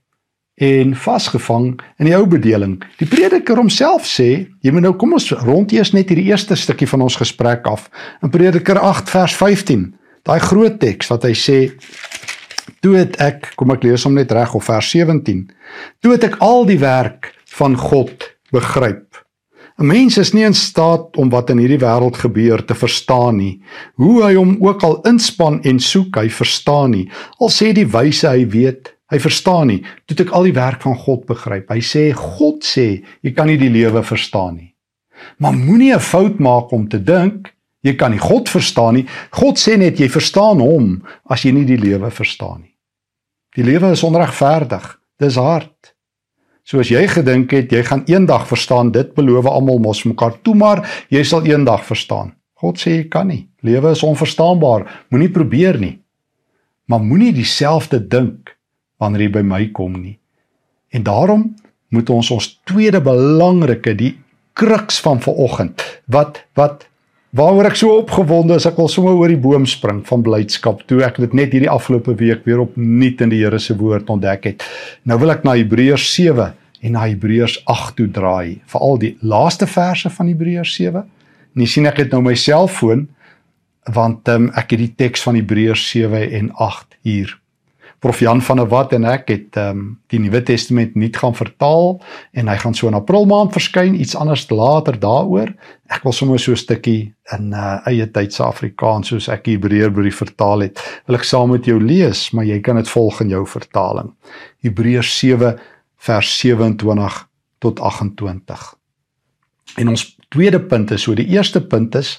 en 0.63 0.95
vasgevang 0.95 1.73
in 1.99 2.07
die 2.07 2.15
ou 2.15 2.27
bedeling. 2.31 2.77
Die 3.01 3.09
prediker 3.11 3.59
homself 3.59 4.07
sê, 4.07 4.47
jy 4.63 4.75
moet 4.75 4.87
nou 4.87 4.95
kom 4.99 5.17
ons 5.17 5.33
rond 5.43 5.73
eers 5.75 5.91
net 5.97 6.13
hierdie 6.13 6.29
eerste 6.31 6.57
stukkie 6.59 6.87
van 6.91 7.03
ons 7.09 7.19
gesprek 7.19 7.67
af. 7.71 7.89
In 8.23 8.31
Prediker 8.31 8.79
8 8.79 9.11
vers 9.11 9.35
15, 9.41 9.89
daai 10.29 10.39
groot 10.45 10.79
teks 10.83 11.11
wat 11.11 11.27
hy 11.27 11.33
sê, 11.39 11.59
toe 12.83 12.95
het 13.01 13.19
ek, 13.23 13.53
kom 13.59 13.75
ek 13.75 13.83
lees 13.89 14.07
hom 14.07 14.15
net 14.19 14.31
reg 14.35 14.55
of 14.55 14.69
vers 14.71 14.93
17. 14.95 15.49
Toe 16.03 16.15
het 16.15 16.29
ek 16.31 16.39
al 16.45 16.63
die 16.71 16.79
werk 16.83 17.33
van 17.59 17.75
God 17.79 18.31
begryp. 18.55 19.09
'n 19.81 19.89
Mens 19.89 20.19
is 20.19 20.31
nie 20.33 20.45
in 20.45 20.55
staat 20.55 21.17
om 21.17 21.31
wat 21.33 21.51
in 21.51 21.59
hierdie 21.59 21.81
wêreld 21.81 22.17
gebeur 22.21 22.63
te 22.65 22.75
verstaan 22.75 23.37
nie. 23.37 23.63
Hoe 23.97 24.23
hy 24.23 24.35
hom 24.35 24.59
ook 24.61 24.83
al 24.85 25.01
inspann 25.09 25.63
en 25.65 25.81
soek, 25.81 26.17
hy 26.17 26.29
verstaan 26.29 26.91
nie. 26.91 27.07
Al 27.41 27.51
sê 27.51 27.73
die 27.73 27.89
wyse 27.89 28.29
hy 28.29 28.47
weet, 28.47 28.93
Hy 29.13 29.19
verstaan 29.21 29.69
nie. 29.69 29.83
Toe 30.09 30.17
ek 30.25 30.33
al 30.33 30.49
die 30.49 30.57
werk 30.57 30.83
van 30.83 30.97
God 30.97 31.27
begryp. 31.29 31.69
Hy 31.69 31.83
sê 31.85 32.11
God 32.17 32.65
sê 32.65 33.05
jy 33.21 33.33
kan 33.37 33.47
nie 33.47 33.61
die 33.61 33.73
lewe 33.73 34.03
verstaan 34.03 34.57
nie. 34.57 34.71
Maar 35.39 35.53
moenie 35.53 35.95
'n 35.95 36.01
fout 36.01 36.41
maak 36.41 36.73
om 36.73 36.89
te 36.89 36.99
dink 36.99 37.53
Jy 37.83 37.97
kan 37.99 38.13
nie 38.15 38.23
God 38.23 38.51
verstaan 38.51 38.95
nie. 39.01 39.07
God 39.35 39.59
sê 39.59 39.75
net 39.79 39.99
jy 39.99 40.07
verstaan 40.11 40.63
hom 40.63 41.01
as 41.31 41.43
jy 41.43 41.53
nie 41.55 41.67
die 41.67 41.81
lewe 41.81 42.13
verstaan 42.15 42.63
nie. 42.63 42.75
Die 43.59 43.67
lewe 43.67 43.91
is 43.93 44.05
onregverdig. 44.07 44.85
Dis 45.21 45.37
hard. 45.37 45.91
Soos 46.63 46.93
jy 46.93 47.03
gedink 47.11 47.51
het 47.53 47.75
jy 47.75 47.83
gaan 47.83 48.05
eendag 48.07 48.47
verstaan, 48.47 48.93
dit 48.95 49.11
beloof 49.17 49.49
almal 49.51 49.83
mos 49.83 50.05
mekaar 50.07 50.39
toe 50.47 50.55
maar 50.55 50.85
jy 51.11 51.25
sal 51.27 51.47
eendag 51.49 51.83
verstaan. 51.89 52.37
God 52.63 52.79
sê 52.79 53.01
jy 53.01 53.09
kan 53.11 53.27
nie. 53.33 53.49
Lewe 53.67 53.91
is 53.97 54.05
onverstaanbaar. 54.07 54.87
Moenie 55.11 55.33
probeer 55.35 55.81
nie. 55.83 55.97
Maar 56.87 57.03
moenie 57.03 57.33
dieselfde 57.35 57.99
dink 57.99 58.55
wanneer 59.03 59.27
jy 59.27 59.33
by 59.41 59.45
my 59.47 59.63
kom 59.75 59.99
nie. 59.99 60.17
En 60.95 61.05
daarom 61.07 61.51
moet 61.93 62.11
ons 62.11 62.31
ons 62.33 62.49
tweede 62.69 63.03
belangrike 63.05 63.95
die 63.99 64.15
kruks 64.59 65.01
van 65.01 65.21
vanoggend 65.21 65.85
wat 66.13 66.43
wat 66.59 66.89
waaroor 67.33 67.71
ek 67.71 67.79
so 67.81 67.97
opgewonde 68.03 68.59
is 68.61 68.67
ek 68.69 68.77
wil 68.77 68.91
sommer 68.93 69.17
oor 69.17 69.33
die 69.33 69.41
boom 69.41 69.65
spring 69.69 70.03
van 70.09 70.25
blydskap 70.25 70.83
toe 70.89 71.01
ek 71.05 71.21
dit 71.25 71.37
net 71.37 71.55
hierdie 71.55 71.71
afgelope 71.73 72.15
week 72.21 72.45
weer 72.49 72.61
opnuut 72.65 73.25
in 73.25 73.33
die 73.33 73.41
Here 73.41 73.61
se 73.61 73.77
woord 73.79 74.11
ontdek 74.13 74.51
het. 74.51 74.67
Nou 75.09 75.19
wil 75.23 75.33
ek 75.33 75.47
na 75.49 75.57
Hebreërs 75.57 76.11
7 76.13 76.53
en 76.83 76.97
na 76.97 77.07
Hebreërs 77.07 77.61
8 77.71 77.97
toe 77.97 78.09
draai, 78.11 78.61
veral 78.69 79.01
die 79.01 79.15
laaste 79.23 79.69
verse 79.71 80.11
van 80.13 80.29
Hebreërs 80.29 80.75
7. 80.77 81.05
En 81.55 81.65
jy 81.65 81.69
sien 81.71 81.89
ek 81.89 82.03
het 82.03 82.13
nou 82.13 82.21
my 82.27 82.37
selfoon 82.37 83.07
want 83.97 84.29
um, 84.31 84.51
ek 84.59 84.77
het 84.77 84.83
die 84.85 84.93
teks 85.01 85.25
van 85.25 85.39
Hebreërs 85.41 85.89
7 85.89 86.29
en 86.37 86.53
8 86.61 86.99
hier 87.09 87.33
Prof 88.03 88.19
Jan 88.19 88.41
van 88.43 88.59
der 88.59 88.67
Walt 88.67 88.93
en 88.97 89.05
ek 89.07 89.29
het 89.31 89.57
ehm 89.57 89.79
um, 89.79 89.83
die 90.11 90.19
Nuwe 90.19 90.41
Testament 90.43 90.97
nuut 90.99 91.17
gaan 91.17 91.37
vertaal 91.39 92.01
en 92.35 92.49
hy 92.51 92.57
gaan 92.59 92.75
so 92.75 92.89
in 92.91 92.97
April 92.99 93.29
maand 93.31 93.53
verskyn, 93.55 93.95
iets 93.95 94.17
anders 94.19 94.49
later 94.51 94.99
daaroor. 94.99 95.53
Ek 95.87 96.03
wil 96.03 96.13
sommer 96.13 96.41
so 96.43 96.51
'n 96.51 96.59
stukkie 96.59 97.15
in 97.37 97.53
uh, 97.55 97.79
eie 97.87 98.07
tyd 98.11 98.35
se 98.35 98.43
Afrikaans 98.43 99.13
soos 99.13 99.29
ek 99.29 99.47
Hebreërbrief 99.47 100.19
vertaal 100.19 100.67
het, 100.67 100.83
wil 101.07 101.17
ek 101.17 101.25
saam 101.25 101.55
met 101.55 101.65
jou 101.65 101.79
lees, 101.79 102.33
maar 102.33 102.45
jy 102.45 102.59
kan 102.61 102.77
dit 102.77 102.91
volg 102.91 103.21
in 103.21 103.31
jou 103.31 103.47
vertaling. 103.47 104.11
Hebreërs 104.67 105.19
7 105.19 105.55
vers 106.03 106.39
27 106.41 107.29
tot 107.63 107.81
28. 107.81 108.75
En 109.79 109.89
ons 109.89 110.17
tweede 110.29 110.59
punt 110.59 110.91
is 110.91 111.03
so 111.07 111.15
die 111.15 111.31
eerste 111.31 111.63
punt 111.63 111.95
is 111.95 112.19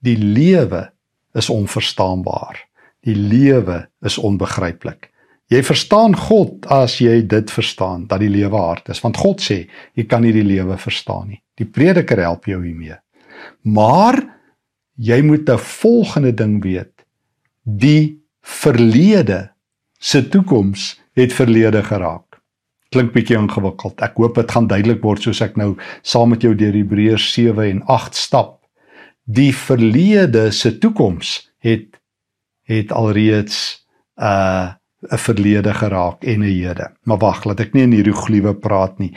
die 0.00 0.16
lewe 0.16 0.88
is 1.36 1.50
onverstaanbaar. 1.50 2.69
Die 3.06 3.16
lewe 3.16 3.86
is 4.04 4.18
onbegryplik. 4.18 5.10
Jy 5.50 5.62
verstaan 5.66 6.14
God 6.14 6.66
as 6.70 7.00
jy 7.02 7.24
dit 7.26 7.50
verstaan 7.50 8.04
dat 8.06 8.20
die 8.22 8.30
lewe 8.30 8.56
hard 8.56 8.92
is, 8.92 9.00
want 9.02 9.18
God 9.18 9.42
sê 9.42 9.64
jy 9.98 10.04
kan 10.06 10.22
nie 10.22 10.34
die 10.36 10.46
lewe 10.46 10.76
verstaan 10.78 11.32
nie. 11.32 11.40
Die 11.58 11.66
prediker 11.66 12.20
help 12.22 12.46
jou 12.46 12.60
hiermee. 12.62 12.98
Maar 13.66 14.20
jy 14.94 15.20
moet 15.22 15.48
'n 15.48 15.58
volgende 15.58 16.32
ding 16.32 16.62
weet. 16.62 17.04
Die 17.64 18.20
verlede 18.42 19.50
se 19.98 20.28
toekoms 20.28 21.00
het 21.14 21.32
verlede 21.32 21.82
geraak. 21.82 22.40
Klink 22.90 23.12
bietjie 23.12 23.36
ingewikkeld. 23.36 24.00
Ek 24.00 24.16
hoop 24.16 24.34
dit 24.34 24.50
gaan 24.50 24.66
duidelik 24.66 25.02
word 25.02 25.22
soos 25.22 25.40
ek 25.40 25.56
nou 25.56 25.76
saam 26.02 26.30
met 26.30 26.42
jou 26.42 26.54
deur 26.54 26.74
Hebreërs 26.74 27.32
7 27.32 27.70
en 27.70 27.82
8 27.86 28.14
stap. 28.14 28.66
Die 29.24 29.52
verlede 29.54 30.50
se 30.50 30.78
toekoms 30.78 31.50
het 31.58 31.89
het 32.70 32.92
alreeds 32.92 33.86
uh 34.16 34.78
'n 35.00 35.16
verlede 35.16 35.74
geraak 35.74 36.24
en 36.24 36.40
'n 36.40 36.42
hede. 36.42 36.92
Maar 37.02 37.18
wag, 37.18 37.44
laat 37.44 37.60
ek 37.60 37.72
nie 37.72 37.82
in 37.82 37.92
hieroglife 37.92 38.54
praat 38.54 38.98
nie. 38.98 39.16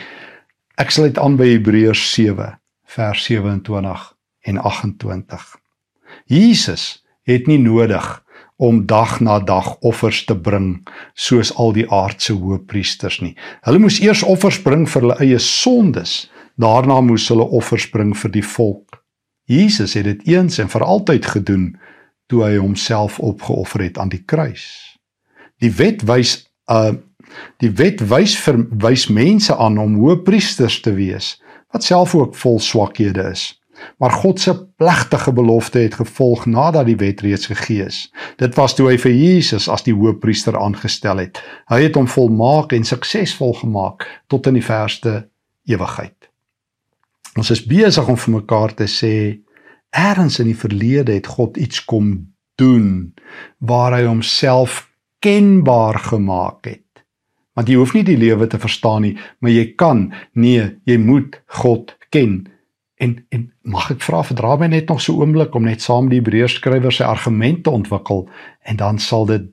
Ek 0.75 0.89
sluit 0.89 1.17
aan 1.17 1.35
by 1.35 1.47
Hebreërs 1.47 2.13
7 2.13 2.59
vers 2.85 3.23
27 3.23 4.13
en 4.41 4.57
28. 4.57 5.55
Jesus 6.25 7.03
het 7.23 7.47
nie 7.47 7.59
nodig 7.59 8.23
om 8.55 8.85
dag 8.85 9.19
na 9.19 9.39
dag 9.39 9.77
offers 9.79 10.25
te 10.25 10.35
bring 10.37 10.87
soos 11.13 11.55
al 11.55 11.73
die 11.73 11.89
aardse 11.91 12.33
hoëpriesters 12.33 13.19
nie. 13.21 13.35
Hulle 13.61 13.79
moes 13.79 13.99
eers 13.99 14.23
offers 14.23 14.61
bring 14.61 14.89
vir 14.89 15.01
hulle 15.01 15.19
eie 15.19 15.39
sondes, 15.39 16.31
daarna 16.55 17.01
moes 17.01 17.27
hulle 17.27 17.43
offers 17.43 17.89
bring 17.89 18.13
vir 18.17 18.31
die 18.31 18.45
volk. 18.45 19.01
Jesus 19.45 19.93
het 19.93 20.05
dit 20.05 20.27
eens 20.27 20.59
en 20.59 20.69
vir 20.69 20.83
altyd 20.83 21.25
gedoen 21.25 21.73
toe 22.31 22.43
hy 22.45 22.57
homself 22.57 23.19
opgeoffer 23.19 23.81
het 23.87 23.97
aan 23.97 24.11
die 24.13 24.23
kruis. 24.25 24.65
Die 25.61 25.71
wet 25.71 26.05
wys 26.09 26.43
uh 26.71 26.93
die 27.63 27.71
wet 27.79 28.01
wys 28.11 28.35
verwys 28.37 29.07
mense 29.07 29.55
aan 29.55 29.79
om 29.81 29.95
hoëpriesters 29.97 30.81
te 30.85 30.91
wees 30.93 31.37
wat 31.73 31.85
self 31.87 32.13
ook 32.15 32.35
vol 32.37 32.59
swakhede 32.61 33.23
is. 33.31 33.47
Maar 33.97 34.11
God 34.11 34.39
se 34.39 34.53
plegtige 34.77 35.33
belofte 35.33 35.79
het 35.79 35.95
gevolg 35.97 36.45
nadat 36.45 36.85
die 36.85 36.97
wet 36.99 37.21
reeds 37.21 37.45
gegee 37.49 37.85
is. 37.85 38.13
Dit 38.37 38.55
was 38.55 38.75
toe 38.75 38.91
hy 38.91 38.97
vir 39.01 39.11
Jesus 39.11 39.67
as 39.71 39.83
die 39.87 39.95
hoëpriester 39.95 40.57
aangestel 40.59 41.23
het. 41.23 41.41
Hy 41.71 41.81
het 41.87 41.97
hom 41.97 42.07
volmaak 42.07 42.75
en 42.77 42.85
suksesvol 42.85 43.55
gemaak 43.63 44.05
tot 44.27 44.47
in 44.47 44.59
die 44.59 44.65
verste 44.65 45.23
ewigheid. 45.65 46.29
Ons 47.37 47.49
is 47.49 47.63
besig 47.65 48.07
om 48.07 48.19
vir 48.19 48.35
mekaar 48.35 48.75
te 48.77 48.85
sê 48.85 49.13
Eerens 49.93 50.39
in 50.39 50.49
die 50.49 50.57
verlede 50.57 51.13
het 51.13 51.27
God 51.27 51.57
iets 51.57 51.83
kom 51.85 52.33
doen 52.55 53.13
waar 53.57 53.93
hy 53.93 54.05
homself 54.05 54.89
kenbaar 55.23 55.99
gemaak 55.99 56.65
het. 56.65 57.03
Want 57.53 57.69
jy 57.69 57.77
hoef 57.77 57.93
nie 57.93 58.03
die 58.03 58.17
lewe 58.17 58.47
te 58.49 58.59
verstaan 58.59 59.05
nie, 59.05 59.13
maar 59.39 59.53
jy 59.53 59.67
kan 59.77 60.07
nee, 60.33 60.65
jy 60.89 60.97
moet 60.97 61.37
God 61.61 61.93
ken. 62.09 62.41
En 62.97 63.19
en 63.29 63.45
mag 63.61 63.91
ek 63.93 64.01
vra 64.05 64.23
verdra 64.25 64.55
my 64.57 64.67
net 64.73 64.89
nog 64.89 65.01
so 65.01 65.13
'n 65.13 65.21
oomblik 65.21 65.55
om 65.55 65.63
net 65.63 65.81
saam 65.81 66.09
die 66.09 66.19
Hebreërs 66.19 66.57
skrywer 66.59 66.91
sy 66.91 67.03
argumente 67.03 67.69
ontwikkel 67.69 68.29
en 68.63 68.75
dan 68.75 68.99
sal 68.99 69.25
dit 69.25 69.49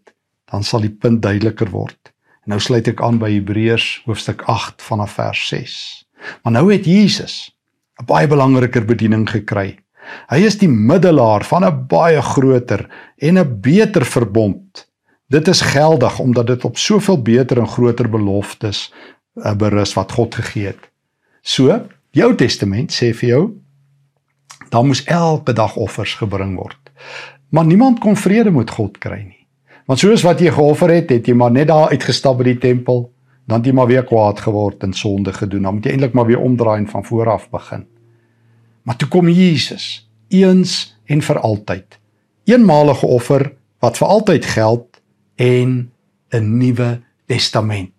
dan 0.51 0.65
sal 0.65 0.81
die 0.81 0.97
punt 1.03 1.23
duideliker 1.23 1.71
word. 1.71 2.13
En 2.45 2.51
nou 2.51 2.61
sluit 2.61 2.89
ek 2.89 3.03
aan 3.03 3.19
by 3.19 3.31
Hebreërs 3.33 4.03
hoofstuk 4.05 4.43
8 4.43 4.83
vanaf 4.83 5.13
vers 5.13 5.49
6. 5.49 6.05
Maar 6.43 6.53
nou 6.53 6.73
het 6.73 6.85
Jesus 6.85 7.55
'n 8.01 8.05
baie 8.05 8.27
belangriker 8.27 8.85
bediening 8.85 9.31
gekry. 9.31 9.79
Hy 10.31 10.41
is 10.47 10.59
die 10.59 10.69
middelaar 10.69 11.45
van 11.45 11.65
'n 11.65 11.87
baie 11.87 12.23
groter 12.23 12.89
en 13.19 13.39
'n 13.39 13.61
beter 13.61 14.05
verbond. 14.05 14.89
Dit 15.29 15.49
is 15.49 15.61
geldig 15.61 16.19
omdat 16.19 16.47
dit 16.47 16.65
op 16.65 16.79
soveel 16.79 17.23
beter 17.23 17.59
en 17.59 17.69
groter 17.69 18.09
beloftes 18.11 18.93
uh, 19.35 19.55
berus 19.55 19.95
wat 19.95 20.13
God 20.13 20.35
gegee 20.35 20.67
het. 20.67 20.91
So, 21.43 21.87
jou 22.11 22.35
testament 22.35 22.93
sê 22.93 23.15
vir 23.15 23.29
jou 23.29 23.51
dan 24.71 24.87
moes 24.87 25.05
elke 25.05 25.53
dag 25.53 25.77
offers 25.77 26.15
gebring 26.15 26.57
word. 26.57 26.91
Maar 27.51 27.65
niemand 27.65 27.99
kon 27.99 28.17
vrede 28.17 28.51
met 28.51 28.71
God 28.71 28.99
kry 28.99 29.23
nie. 29.27 29.47
Want 29.87 29.99
soos 29.99 30.23
wat 30.23 30.41
jy 30.41 30.53
geoffer 30.55 30.93
het, 30.95 31.11
het 31.11 31.27
jy 31.27 31.35
maar 31.35 31.51
net 31.51 31.67
daar 31.67 31.91
uitgestap 31.91 32.39
by 32.39 32.53
die 32.53 32.61
tempel, 32.63 33.09
dan 33.51 33.59
het 33.59 33.67
jy 33.67 33.75
maar 33.75 33.91
weer 33.91 34.05
kwaad 34.07 34.39
geword 34.41 34.85
en 34.87 34.93
sonde 34.95 35.33
gedoen. 35.35 35.63
Dan 35.67 35.75
moet 35.75 35.89
jy 35.89 35.97
eintlik 35.97 36.15
maar 36.15 36.29
weer 36.29 36.39
omdraai 36.39 36.79
en 36.79 36.87
van 36.89 37.05
voor 37.05 37.31
af 37.31 37.49
begin. 37.51 37.87
Maar 38.83 38.97
toe 38.97 39.09
kom 39.09 39.29
Jesus, 39.29 40.09
eens 40.29 40.97
en 41.05 41.23
vir 41.23 41.41
altyd. 41.41 41.99
Eenmalige 42.45 43.07
offer 43.07 43.53
wat 43.81 43.99
vir 44.01 44.09
altyd 44.09 44.45
geld 44.45 45.01
en 45.37 45.93
'n 46.31 46.59
nuwe 46.59 47.03
testament. 47.27 47.93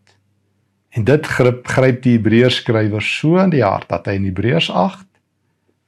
En 0.90 1.04
dit 1.04 1.26
gryp 1.26 1.68
gryp 1.68 2.02
die 2.04 2.18
Hebreërs 2.18 2.56
skrywer 2.56 3.02
so 3.02 3.38
in 3.38 3.50
die 3.50 3.64
hart 3.64 3.90
dat 3.90 4.06
hy 4.06 4.18
in 4.20 4.28
Hebreërs 4.28 4.70
8 4.72 5.08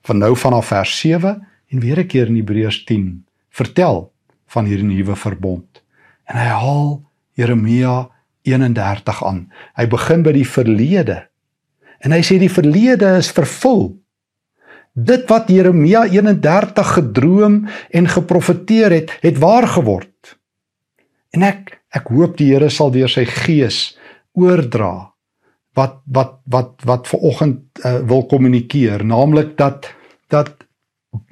van 0.08 0.18
nou 0.18 0.36
vanaf 0.36 0.66
vers 0.72 1.00
7 1.00 1.48
en 1.68 1.80
weer 1.80 2.00
'n 2.00 2.08
keer 2.08 2.28
in 2.28 2.36
Hebreërs 2.36 2.84
10 2.84 3.26
vertel 3.50 4.12
van 4.48 4.66
hierdie 4.66 4.86
nuwe 4.86 5.16
verbond. 5.16 5.84
En 6.26 6.38
hy 6.38 6.48
haal 6.48 7.04
Jeremia 7.34 8.10
31 8.42 9.24
aan. 9.26 9.52
Hy 9.76 9.88
begin 9.88 10.24
by 10.24 10.32
die 10.32 10.48
verlede. 10.48 11.28
En 12.00 12.12
hy 12.12 12.22
sê 12.22 12.38
die 12.40 12.52
verlede 12.52 13.18
is 13.18 13.32
vervul 13.32 14.03
dit 14.94 15.30
wat 15.30 15.50
Jeremia 15.50 16.06
31 16.06 16.94
gedroom 16.94 17.64
en 17.90 18.08
geprofeteer 18.08 18.92
het, 18.92 19.18
het 19.22 19.38
waar 19.42 19.68
geword. 19.68 20.38
En 21.34 21.44
ek 21.44 21.80
ek 21.94 22.10
hoop 22.10 22.38
die 22.38 22.50
Here 22.54 22.70
sal 22.74 22.90
deur 22.94 23.10
sy 23.10 23.26
gees 23.30 23.94
oordra 24.34 25.14
wat 25.78 26.00
wat 26.06 26.40
wat 26.50 26.86
wat 26.86 27.10
ver 27.10 27.26
oggend 27.26 27.82
uh, 27.86 28.00
wil 28.06 28.26
kommunikeer, 28.30 29.06
naamlik 29.06 29.58
dat 29.58 29.90
dat 30.34 30.54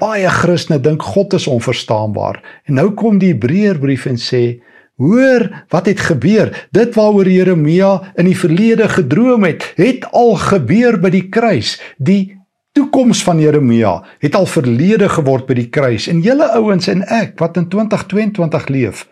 baie 0.01 0.30
Christene 0.30 0.82
dink 0.82 1.01
God 1.01 1.34
is 1.34 1.48
onverstaanbaar. 1.50 2.41
En 2.70 2.77
nou 2.77 2.91
kom 2.98 3.18
die 3.22 3.34
Hebreërbrief 3.34 4.06
en 4.10 4.22
sê 4.22 4.62
Hoor, 5.01 5.48
wat 5.74 5.88
het 5.89 6.00
gebeur? 6.06 6.51
Dit 6.70 6.94
waaroor 6.94 7.25
Jeremia 7.25 8.12
in 8.22 8.27
die 8.30 8.38
verlede 8.38 8.86
gedroom 8.86 9.48
het, 9.48 9.63
het 9.80 10.06
al 10.13 10.36
gebeur 10.38 11.00
by 11.01 11.10
die 11.10 11.24
kruis. 11.34 11.80
Die 11.98 12.38
toekoms 12.72 13.24
van 13.24 13.40
Jeremia 13.40 13.98
het 14.24 14.36
al 14.36 14.48
verlede 14.48 15.10
geword 15.12 15.48
by 15.50 15.58
die 15.60 15.70
kruis 15.70 16.08
en 16.12 16.24
julle 16.24 16.48
ouens 16.56 16.88
en 16.92 17.04
ek 17.08 17.38
wat 17.42 17.60
in 17.60 17.68
2022 17.70 18.68
leef 18.72 19.06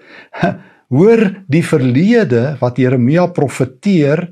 hoor 0.96 1.26
die 1.48 1.64
verlede 1.66 2.58
wat 2.62 2.80
Jeremia 2.82 3.28
profeteer 3.28 4.30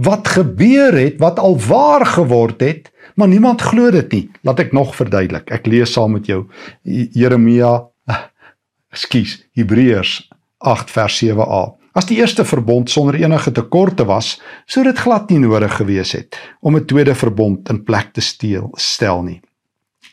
wat 0.00 0.28
gebeur 0.28 0.96
het, 0.96 1.18
wat 1.20 1.38
al 1.38 1.58
waar 1.60 2.06
geword 2.06 2.60
het, 2.60 2.88
maar 3.14 3.28
niemand 3.28 3.60
glo 3.60 3.90
dit 3.90 4.12
nie. 4.12 4.24
Laat 4.46 4.62
ek 4.64 4.72
nog 4.72 4.94
verduidelik. 4.96 5.50
Ek 5.52 5.66
lees 5.68 5.92
saam 5.92 6.16
met 6.16 6.28
jou 6.30 6.46
Jeremia 6.82 7.72
Ekskuus, 8.94 9.36
Hebreërs 9.58 10.30
8 10.58 10.90
vers 10.94 11.20
7a. 11.24 11.62
As 11.92 12.06
die 12.06 12.20
eerste 12.20 12.44
verbond 12.46 12.90
sonder 12.90 13.16
enige 13.18 13.50
tekorte 13.50 14.04
was, 14.06 14.36
sou 14.70 14.84
dit 14.86 14.98
glad 14.98 15.30
nie 15.30 15.40
nodig 15.42 15.72
gewees 15.74 16.12
het 16.14 16.38
om 16.60 16.76
'n 16.76 16.86
tweede 16.86 17.14
verbond 17.14 17.68
in 17.68 17.82
plek 17.84 18.12
te 18.12 18.20
steel, 18.20 18.70
stel 18.74 19.22
nie. 19.22 19.40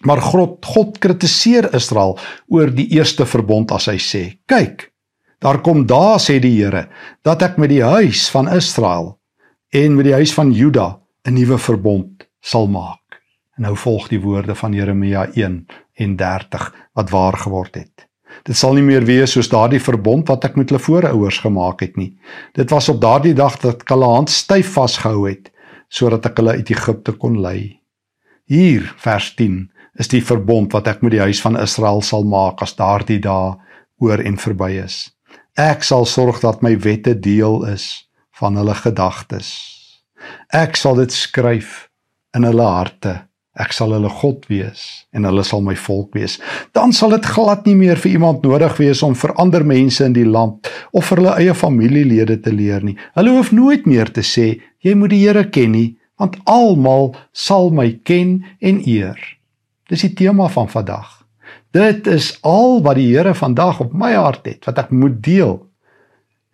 Maar 0.02 0.22
God 0.22 0.66
God 0.66 0.98
kritiseer 0.98 1.74
Israel 1.74 2.18
oor 2.48 2.70
die 2.74 2.88
eerste 2.98 3.26
verbond 3.26 3.72
as 3.72 3.86
hy 3.86 3.98
sê: 3.98 4.38
"Kyk, 4.46 4.92
daar 5.40 5.62
kom 5.62 5.86
daar 5.86 6.20
sê 6.20 6.40
die 6.40 6.64
Here 6.64 6.90
dat 7.22 7.42
ek 7.42 7.58
met 7.58 7.70
die 7.70 7.84
huis 7.84 8.30
van 8.30 8.50
Israel 8.50 9.20
en 9.70 9.96
met 9.96 10.06
die 10.06 10.14
huis 10.14 10.34
van 10.34 10.52
Juda 10.52 11.00
'n 11.26 11.34
nuwe 11.34 11.58
verbond 11.58 12.28
sal 12.42 12.68
maak." 12.68 13.22
En 13.58 13.64
nou 13.64 13.76
volg 13.76 14.08
die 14.08 14.22
woorde 14.22 14.56
van 14.56 14.74
Jeremia 14.74 15.30
1 15.34 15.66
en 15.94 16.16
30 16.16 16.74
wat 16.94 17.10
waar 17.10 17.38
geword 17.38 17.76
het. 17.76 18.07
Dit 18.46 18.58
sal 18.58 18.78
nie 18.78 18.86
meer 18.86 19.06
wees 19.08 19.34
soos 19.34 19.50
daardie 19.50 19.82
verbond 19.82 20.28
wat 20.30 20.46
ek 20.46 20.58
met 20.60 20.70
hulle 20.70 20.84
voorouers 20.84 21.40
gemaak 21.46 21.82
het 21.82 21.98
nie. 21.98 22.14
Dit 22.54 22.72
was 22.72 22.90
op 22.90 23.02
daardie 23.02 23.34
dag 23.38 23.58
dat 23.64 23.82
ek 23.82 23.94
hulle 23.96 24.12
hand 24.12 24.30
styf 24.34 24.74
vasgehou 24.78 25.28
het 25.30 25.52
sodat 25.90 26.26
ek 26.28 26.42
hulle 26.42 26.58
uit 26.60 26.70
Egipte 26.70 27.14
kon 27.16 27.38
lei. 27.42 27.80
Hier 28.48 28.84
vers 29.00 29.34
10 29.40 29.70
is 30.00 30.12
die 30.12 30.22
verbond 30.22 30.74
wat 30.76 30.88
ek 30.92 31.02
met 31.02 31.16
die 31.16 31.24
huis 31.24 31.40
van 31.42 31.58
Israel 31.60 32.04
sal 32.04 32.28
maak 32.28 32.62
as 32.62 32.76
daardie 32.76 33.22
dae 33.24 33.56
oor 34.04 34.22
en 34.22 34.38
verby 34.38 34.76
is. 34.84 35.08
Ek 35.58 35.84
sal 35.88 36.06
sorg 36.06 36.42
dat 36.44 36.62
my 36.62 36.76
wette 36.84 37.16
deel 37.18 37.64
is 37.72 38.08
van 38.38 38.60
hulle 38.60 38.76
gedagtes. 38.78 39.50
Ek 40.54 40.78
sal 40.78 41.00
dit 41.00 41.14
skryf 41.14 41.88
in 42.38 42.46
hulle 42.46 42.68
harte. 42.68 43.27
Ek 43.58 43.74
sal 43.74 43.96
hulle 43.96 44.10
God 44.20 44.46
wees 44.52 44.84
en 45.18 45.26
hulle 45.26 45.44
sal 45.46 45.64
my 45.66 45.74
volk 45.82 46.14
wees. 46.18 46.38
Dan 46.78 46.94
sal 46.94 47.16
dit 47.16 47.26
glad 47.26 47.66
nie 47.66 47.76
meer 47.78 47.98
vir 47.98 48.14
iemand 48.14 48.46
nodig 48.46 48.76
wees 48.78 49.02
om 49.06 49.16
vir 49.18 49.34
ander 49.42 49.66
mense 49.66 50.06
in 50.06 50.14
die 50.14 50.28
land 50.28 50.70
of 50.94 51.10
vir 51.10 51.24
hulle 51.24 51.36
eie 51.42 51.56
familielede 51.58 52.38
te 52.46 52.54
leer 52.54 52.86
nie. 52.86 52.98
Hulle 53.18 53.34
hoef 53.34 53.50
nooit 53.56 53.90
meer 53.90 54.14
te 54.14 54.22
sê 54.22 54.52
jy 54.86 54.94
moet 54.94 55.14
die 55.16 55.24
Here 55.26 55.48
ken 55.50 55.74
nie, 55.74 55.88
want 56.22 56.38
almal 56.46 57.16
sal 57.34 57.72
my 57.74 57.90
ken 58.06 58.44
en 58.62 58.82
eer. 58.86 59.18
Dis 59.90 60.06
die 60.06 60.14
tema 60.14 60.48
van 60.54 60.70
vandag. 60.70 61.10
Dit 61.74 62.08
is 62.08 62.36
al 62.46 62.82
wat 62.86 63.02
die 63.02 63.10
Here 63.10 63.34
vandag 63.38 63.82
op 63.88 63.94
my 63.98 64.14
hart 64.14 64.46
het 64.46 64.70
wat 64.70 64.86
ek 64.86 64.94
moet 64.94 65.18
deel. 65.26 65.60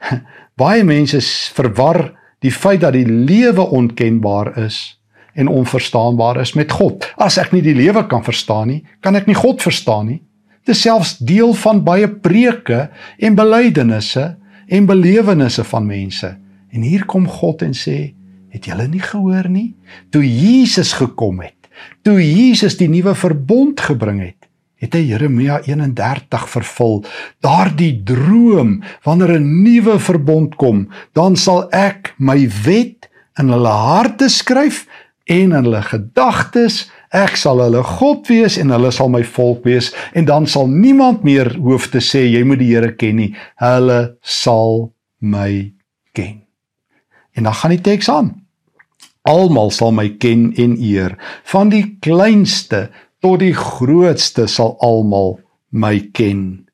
Baie 0.61 0.87
mense 0.87 1.19
verwar 1.55 2.13
die 2.43 2.51
feit 2.51 2.83
dat 2.83 2.95
die 2.95 3.07
lewe 3.07 3.63
onkenbaar 3.75 4.55
is 4.65 4.99
en 5.33 5.47
onverstaanbaar 5.47 6.39
is 6.41 6.53
met 6.53 6.71
God. 6.71 7.07
As 7.17 7.37
ek 7.41 7.51
nie 7.51 7.61
die 7.61 7.75
lewe 7.75 8.05
kan 8.07 8.23
verstaan 8.23 8.67
nie, 8.67 8.83
kan 9.01 9.15
ek 9.15 9.27
nie 9.27 9.37
God 9.37 9.61
verstaan 9.61 10.07
nie. 10.11 10.21
Dit 10.63 10.75
is 10.75 10.83
selfs 10.85 11.17
deel 11.17 11.53
van 11.53 11.83
baie 11.83 12.07
preke 12.07 12.89
en 13.19 13.35
belydenisse 13.35 14.35
en 14.67 14.85
belewennisse 14.85 15.63
van 15.63 15.85
mense. 15.85 16.35
En 16.73 16.81
hier 16.81 17.05
kom 17.05 17.27
God 17.27 17.61
en 17.61 17.73
sê, 17.77 18.13
het 18.53 18.69
julle 18.69 18.87
nie 18.87 19.01
gehoor 19.01 19.49
nie? 19.49 19.73
Toe 20.13 20.23
Jesus 20.23 20.93
gekom 20.93 21.41
het, 21.41 21.57
Toe 22.03 22.19
Jesus 22.19 22.77
die 22.79 22.89
nuwe 22.91 23.13
verbond 23.15 23.81
gebring 23.83 24.19
het, 24.23 24.49
het 24.83 24.97
hy 24.97 25.03
Jeremia 25.13 25.61
31 25.63 26.47
vervul. 26.51 26.97
Daardie 27.43 27.93
droom 28.03 28.81
wanneer 29.05 29.39
'n 29.39 29.63
nuwe 29.63 29.99
verbond 29.99 30.55
kom, 30.55 30.89
dan 31.13 31.35
sal 31.35 31.69
ek 31.71 32.13
my 32.17 32.49
wet 32.65 33.07
in 33.39 33.49
hulle 33.49 33.71
harte 33.71 34.29
skryf 34.29 34.85
en 35.23 35.51
in 35.51 35.63
hulle 35.63 35.81
gedagtes. 35.81 36.87
Ek 37.13 37.37
sal 37.37 37.61
hulle 37.61 37.83
God 37.85 38.27
wees 38.31 38.57
en 38.57 38.73
hulle 38.73 38.91
sal 38.91 39.11
my 39.13 39.23
volk 39.35 39.63
wees 39.67 39.91
en 40.17 40.25
dan 40.25 40.47
sal 40.49 40.67
niemand 40.67 41.23
meer 41.23 41.53
hoef 41.61 41.89
te 41.93 42.01
sê 42.01 42.25
jy 42.25 42.43
moet 42.47 42.61
die 42.63 42.71
Here 42.73 42.93
ken 42.97 43.19
nie. 43.21 43.31
Hulle 43.61 44.17
sal 44.21 44.91
my 45.19 45.71
ken. 46.17 46.41
En 47.33 47.47
dan 47.47 47.53
gaan 47.53 47.75
die 47.75 47.83
teks 47.85 48.09
aan. 48.09 48.33
Almal 49.29 49.71
sal 49.71 49.93
my 49.95 50.09
ken 50.19 50.51
en 50.59 50.75
eer. 50.81 51.15
Van 51.47 51.71
die 51.71 51.85
kleinste 52.03 52.89
tot 53.23 53.39
die 53.39 53.55
grootste 53.55 54.49
sal 54.51 54.75
almal 54.83 55.37
my 55.71 55.99
ken. 56.13 56.65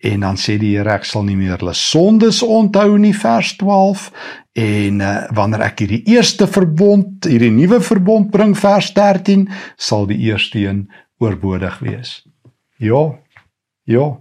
En 0.00 0.22
dan 0.24 0.38
sê 0.40 0.56
die 0.60 0.76
Here 0.76 0.94
ek 0.96 1.04
sal 1.08 1.26
nie 1.26 1.36
meer 1.36 1.58
hulle 1.60 1.74
sondes 1.76 2.40
onthou 2.44 2.94
nie 3.00 3.16
vers 3.16 3.56
12 3.60 4.06
en 4.52 5.00
uh, 5.00 5.28
wanneer 5.36 5.62
ek 5.68 5.84
hierdie 5.84 6.02
eerste 6.10 6.46
verbond, 6.50 7.24
hierdie 7.28 7.52
nuwe 7.54 7.80
verbond 7.80 8.30
bring 8.30 8.56
vers 8.58 8.90
13, 8.96 9.46
sal 9.78 10.08
die 10.10 10.18
eerste 10.26 10.58
een 10.58 10.88
oorbodig 11.22 11.78
wees. 11.84 12.20
Ja. 12.82 13.20
Ja. 13.84 14.20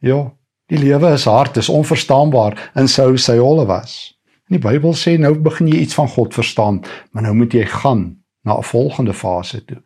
Ja. 0.00 0.20
Die 0.68 0.78
lewe 0.78 1.12
is 1.16 1.24
hard, 1.24 1.56
is 1.56 1.70
onverstaanbaar 1.72 2.58
en 2.74 2.88
sou 2.88 3.16
sy 3.16 3.38
holle 3.38 3.64
was. 3.68 4.18
En 4.48 4.56
die 4.58 4.64
Bybel 4.64 4.94
sê 4.96 5.16
nou 5.20 5.34
begin 5.44 5.70
jy 5.70 5.84
iets 5.84 5.96
van 5.96 6.08
God 6.12 6.34
verstaan, 6.36 6.82
maar 7.12 7.28
nou 7.28 7.34
moet 7.36 7.54
jy 7.54 7.64
gaan 7.68 8.18
na 8.44 8.58
'n 8.58 8.68
volgende 8.68 9.14
fase 9.14 9.64
toe. 9.64 9.82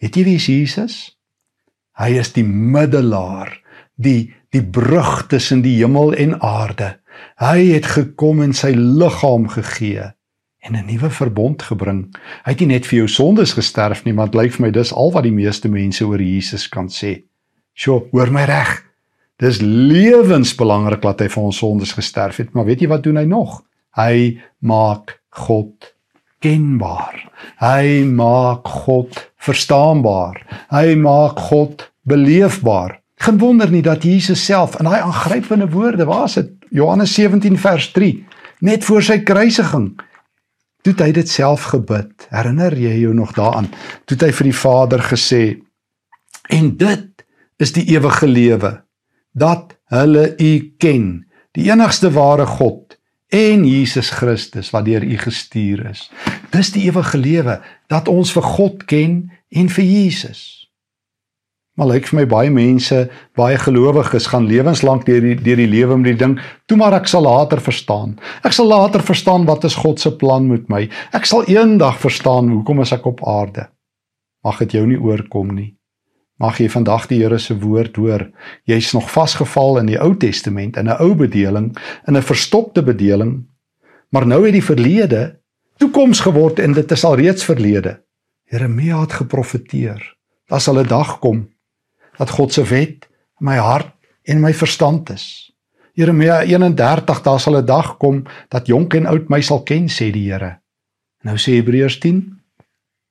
Weet 0.00 0.16
jy 0.16 0.24
wie 0.24 0.34
is 0.36 0.46
Jesus? 0.46 1.16
Hy 1.98 2.10
is 2.18 2.32
die 2.32 2.44
middelaar, 2.44 3.60
die 3.94 4.34
die 4.56 4.64
brug 4.64 5.26
tussen 5.30 5.62
die 5.64 5.76
hemel 5.80 6.14
en 6.16 6.36
aarde. 6.40 6.96
Hy 7.40 7.72
het 7.74 7.88
gekom 7.92 8.42
en 8.44 8.54
sy 8.56 8.72
liggaam 8.76 9.48
gegee 9.52 10.12
en 10.66 10.74
'n 10.74 10.86
nuwe 10.86 11.10
verbond 11.10 11.62
gebring. 11.62 12.16
Hy 12.44 12.50
het 12.52 12.60
nie 12.60 12.74
net 12.74 12.86
vir 12.86 12.98
jou 12.98 13.08
sondes 13.08 13.52
gesterf 13.52 14.04
nie, 14.04 14.12
maar 14.12 14.26
dit 14.26 14.34
lyk 14.34 14.52
vir 14.52 14.66
my 14.66 14.70
dis 14.70 14.92
al 14.92 15.12
wat 15.12 15.22
die 15.22 15.32
meeste 15.32 15.68
mense 15.68 16.04
oor 16.04 16.20
Jesus 16.20 16.68
kan 16.68 16.88
sê. 16.88 17.22
Sjoe, 17.74 18.08
hoor 18.10 18.30
my 18.30 18.44
reg. 18.44 18.82
Dis 19.38 19.60
lewensbelangrik 19.60 21.02
dat 21.02 21.20
hy 21.20 21.28
vir 21.28 21.42
ons 21.42 21.58
sondes 21.58 21.92
gesterf 21.92 22.36
het, 22.36 22.54
maar 22.54 22.64
weet 22.64 22.80
jy 22.80 22.88
wat 22.88 23.02
doen 23.02 23.16
hy 23.16 23.24
nog? 23.24 23.62
Hy 23.96 24.40
maak 24.58 25.20
God 25.30 25.94
kenbaar. 26.40 27.30
Hy 27.60 28.04
maak 28.04 28.66
God 28.68 29.32
verstaanbaar. 29.36 30.40
Hy 30.70 30.94
maak 30.94 31.38
God 31.38 31.92
beleefbaar. 32.02 33.00
Geen 33.24 33.38
wonder 33.38 33.70
nie 33.70 33.82
dat 33.82 34.04
Jesus 34.04 34.44
self 34.44 34.76
in 34.78 34.88
daai 34.88 35.00
aangrypende 35.00 35.68
woorde, 35.72 36.04
waar 36.04 36.24
is 36.28 36.36
dit? 36.36 36.50
Johannes 36.70 37.14
17 37.14 37.58
vers 37.58 37.90
3, 37.92 38.10
net 38.60 38.84
voor 38.84 39.02
sy 39.02 39.18
kruisiging, 39.24 39.94
toe 40.84 40.94
hy 40.98 41.10
dit 41.16 41.28
self 41.28 41.70
gebid. 41.72 42.26
Herinner 42.30 42.74
jy 42.76 42.98
jou 43.00 43.14
nog 43.16 43.32
daaraan? 43.34 43.70
Toe 44.04 44.18
hy 44.20 44.32
vir 44.32 44.50
die 44.50 44.58
Vader 44.58 45.02
gesê: 45.02 45.42
"En 46.52 46.76
dit 46.76 47.24
is 47.56 47.72
die 47.72 47.86
ewige 47.96 48.28
lewe, 48.28 48.82
dat 49.32 49.76
hulle 49.92 50.34
U 50.40 50.52
ken, 50.78 51.26
die 51.56 51.70
enigste 51.70 52.10
ware 52.12 52.46
God 52.46 52.96
en 53.28 53.64
Jesus 53.66 54.10
Christus 54.10 54.70
wat 54.70 54.84
deur 54.84 55.04
U 55.04 55.16
gestuur 55.18 55.86
is. 55.90 56.06
Dis 56.50 56.72
die 56.72 56.86
ewige 56.88 57.18
lewe 57.18 57.58
dat 57.92 58.08
ons 58.08 58.32
vir 58.32 58.42
God 58.42 58.84
ken 58.88 59.18
en 59.50 59.68
vir 59.72 59.84
Jesus. 59.84 60.65
Maar 61.76 61.90
lyk 61.90 62.06
vir 62.08 62.16
my 62.16 62.24
baie 62.24 62.50
mense, 62.52 62.98
baie 63.36 63.56
gelowiges 63.60 64.30
gaan 64.32 64.46
lewenslank 64.48 65.04
deur 65.04 65.20
die 65.20 65.34
deur 65.36 65.60
die 65.60 65.68
lewe 65.68 65.98
met 66.00 66.14
die 66.14 66.20
ding, 66.22 66.36
toe 66.64 66.78
maar 66.80 66.94
ek 66.96 67.08
sal 67.12 67.26
later 67.26 67.60
verstaan. 67.60 68.14
Ek 68.48 68.54
sal 68.56 68.70
later 68.70 69.02
verstaan 69.04 69.44
wat 69.44 69.66
is 69.68 69.76
God 69.76 70.00
se 70.00 70.14
plan 70.16 70.46
met 70.48 70.70
my. 70.72 70.86
Ek 71.12 71.28
sal 71.28 71.44
eendag 71.52 71.98
verstaan 72.00 72.48
hoekom 72.48 72.80
is 72.80 72.94
ek 72.96 73.04
op 73.10 73.20
aarde. 73.28 73.66
Mag 74.46 74.62
dit 74.64 74.78
jou 74.78 74.86
nie 74.88 74.96
oorkom 74.96 75.50
nie. 75.52 75.74
Mag 76.40 76.60
jy 76.60 76.68
vandag 76.72 77.10
die 77.10 77.18
Here 77.20 77.36
se 77.40 77.56
woord 77.60 77.96
hoor. 78.00 78.24
Jy's 78.68 78.94
nog 78.96 79.10
vasgeval 79.12 79.82
in 79.82 79.90
die 79.92 79.98
Ou 80.00 80.14
Testament 80.16 80.76
in 80.76 80.88
'n 80.88 80.96
ou 81.00 81.14
bedeling, 81.14 81.76
in 82.08 82.16
'n 82.16 82.22
verstokte 82.22 82.82
bedeling. 82.82 83.44
Maar 84.12 84.26
nou 84.26 84.44
het 84.44 84.52
die 84.52 84.64
verlede 84.64 85.40
toekoms 85.76 86.20
geword 86.20 86.58
en 86.58 86.72
dit 86.72 86.90
is 86.90 87.04
al 87.04 87.16
reeds 87.16 87.44
verlede. 87.44 88.00
Jeremia 88.50 89.00
het 89.00 89.12
geprofeteer. 89.12 90.16
Daar 90.48 90.60
sal 90.60 90.78
'n 90.80 90.88
dag 90.88 91.18
kom 91.18 91.55
dat 92.18 92.30
God 92.30 92.52
se 92.52 92.64
wet 92.64 93.08
in 93.40 93.46
my 93.46 93.56
hart 93.56 93.92
en 94.22 94.40
my 94.40 94.54
verstand 94.54 95.10
is. 95.10 95.52
Jeremia 95.92 96.42
31 96.42 97.22
daar 97.22 97.40
sal 97.40 97.56
'n 97.56 97.64
dag 97.66 97.96
kom 97.96 98.24
dat 98.48 98.66
jonk 98.66 98.94
en 98.94 99.06
oud 99.06 99.28
my 99.28 99.40
sal 99.40 99.62
ken 99.62 99.88
sê 99.88 100.10
die 100.12 100.32
Here. 100.32 100.60
Nou 101.22 101.36
sê 101.36 101.52
Hebreërs 101.56 101.98
10 101.98 102.40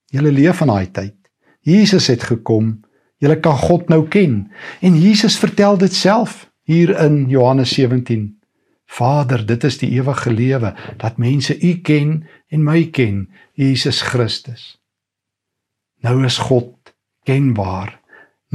Julle 0.06 0.32
leef 0.32 0.58
van 0.58 0.68
daai 0.68 0.92
tyd. 0.92 1.16
Jesus 1.62 2.08
het 2.08 2.24
gekom 2.24 2.86
Julle 3.18 3.40
kan 3.40 3.58
God 3.58 3.90
nou 3.90 4.08
ken. 4.08 4.52
En 4.82 4.98
Jesus 5.00 5.38
vertel 5.40 5.78
dit 5.78 5.94
self 5.94 6.52
hier 6.68 6.92
in 7.00 7.30
Johannes 7.30 7.74
17. 7.74 8.34
Vader, 8.86 9.46
dit 9.46 9.64
is 9.64 9.78
die 9.82 9.90
ewige 9.98 10.32
lewe 10.34 10.76
dat 11.02 11.18
mense 11.18 11.56
U 11.58 11.74
ken 11.82 12.28
en 12.54 12.64
my 12.64 12.86
ken, 12.94 13.30
Jesus 13.54 14.02
Christus. 14.02 14.76
Nou 16.06 16.24
is 16.26 16.38
God 16.38 16.94
kenbaar. 17.26 18.00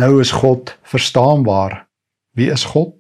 Nou 0.01 0.21
is 0.21 0.31
God 0.33 0.79
verstaanbaar. 0.83 1.83
Wie 2.33 2.49
is 2.51 2.63
God? 2.65 2.95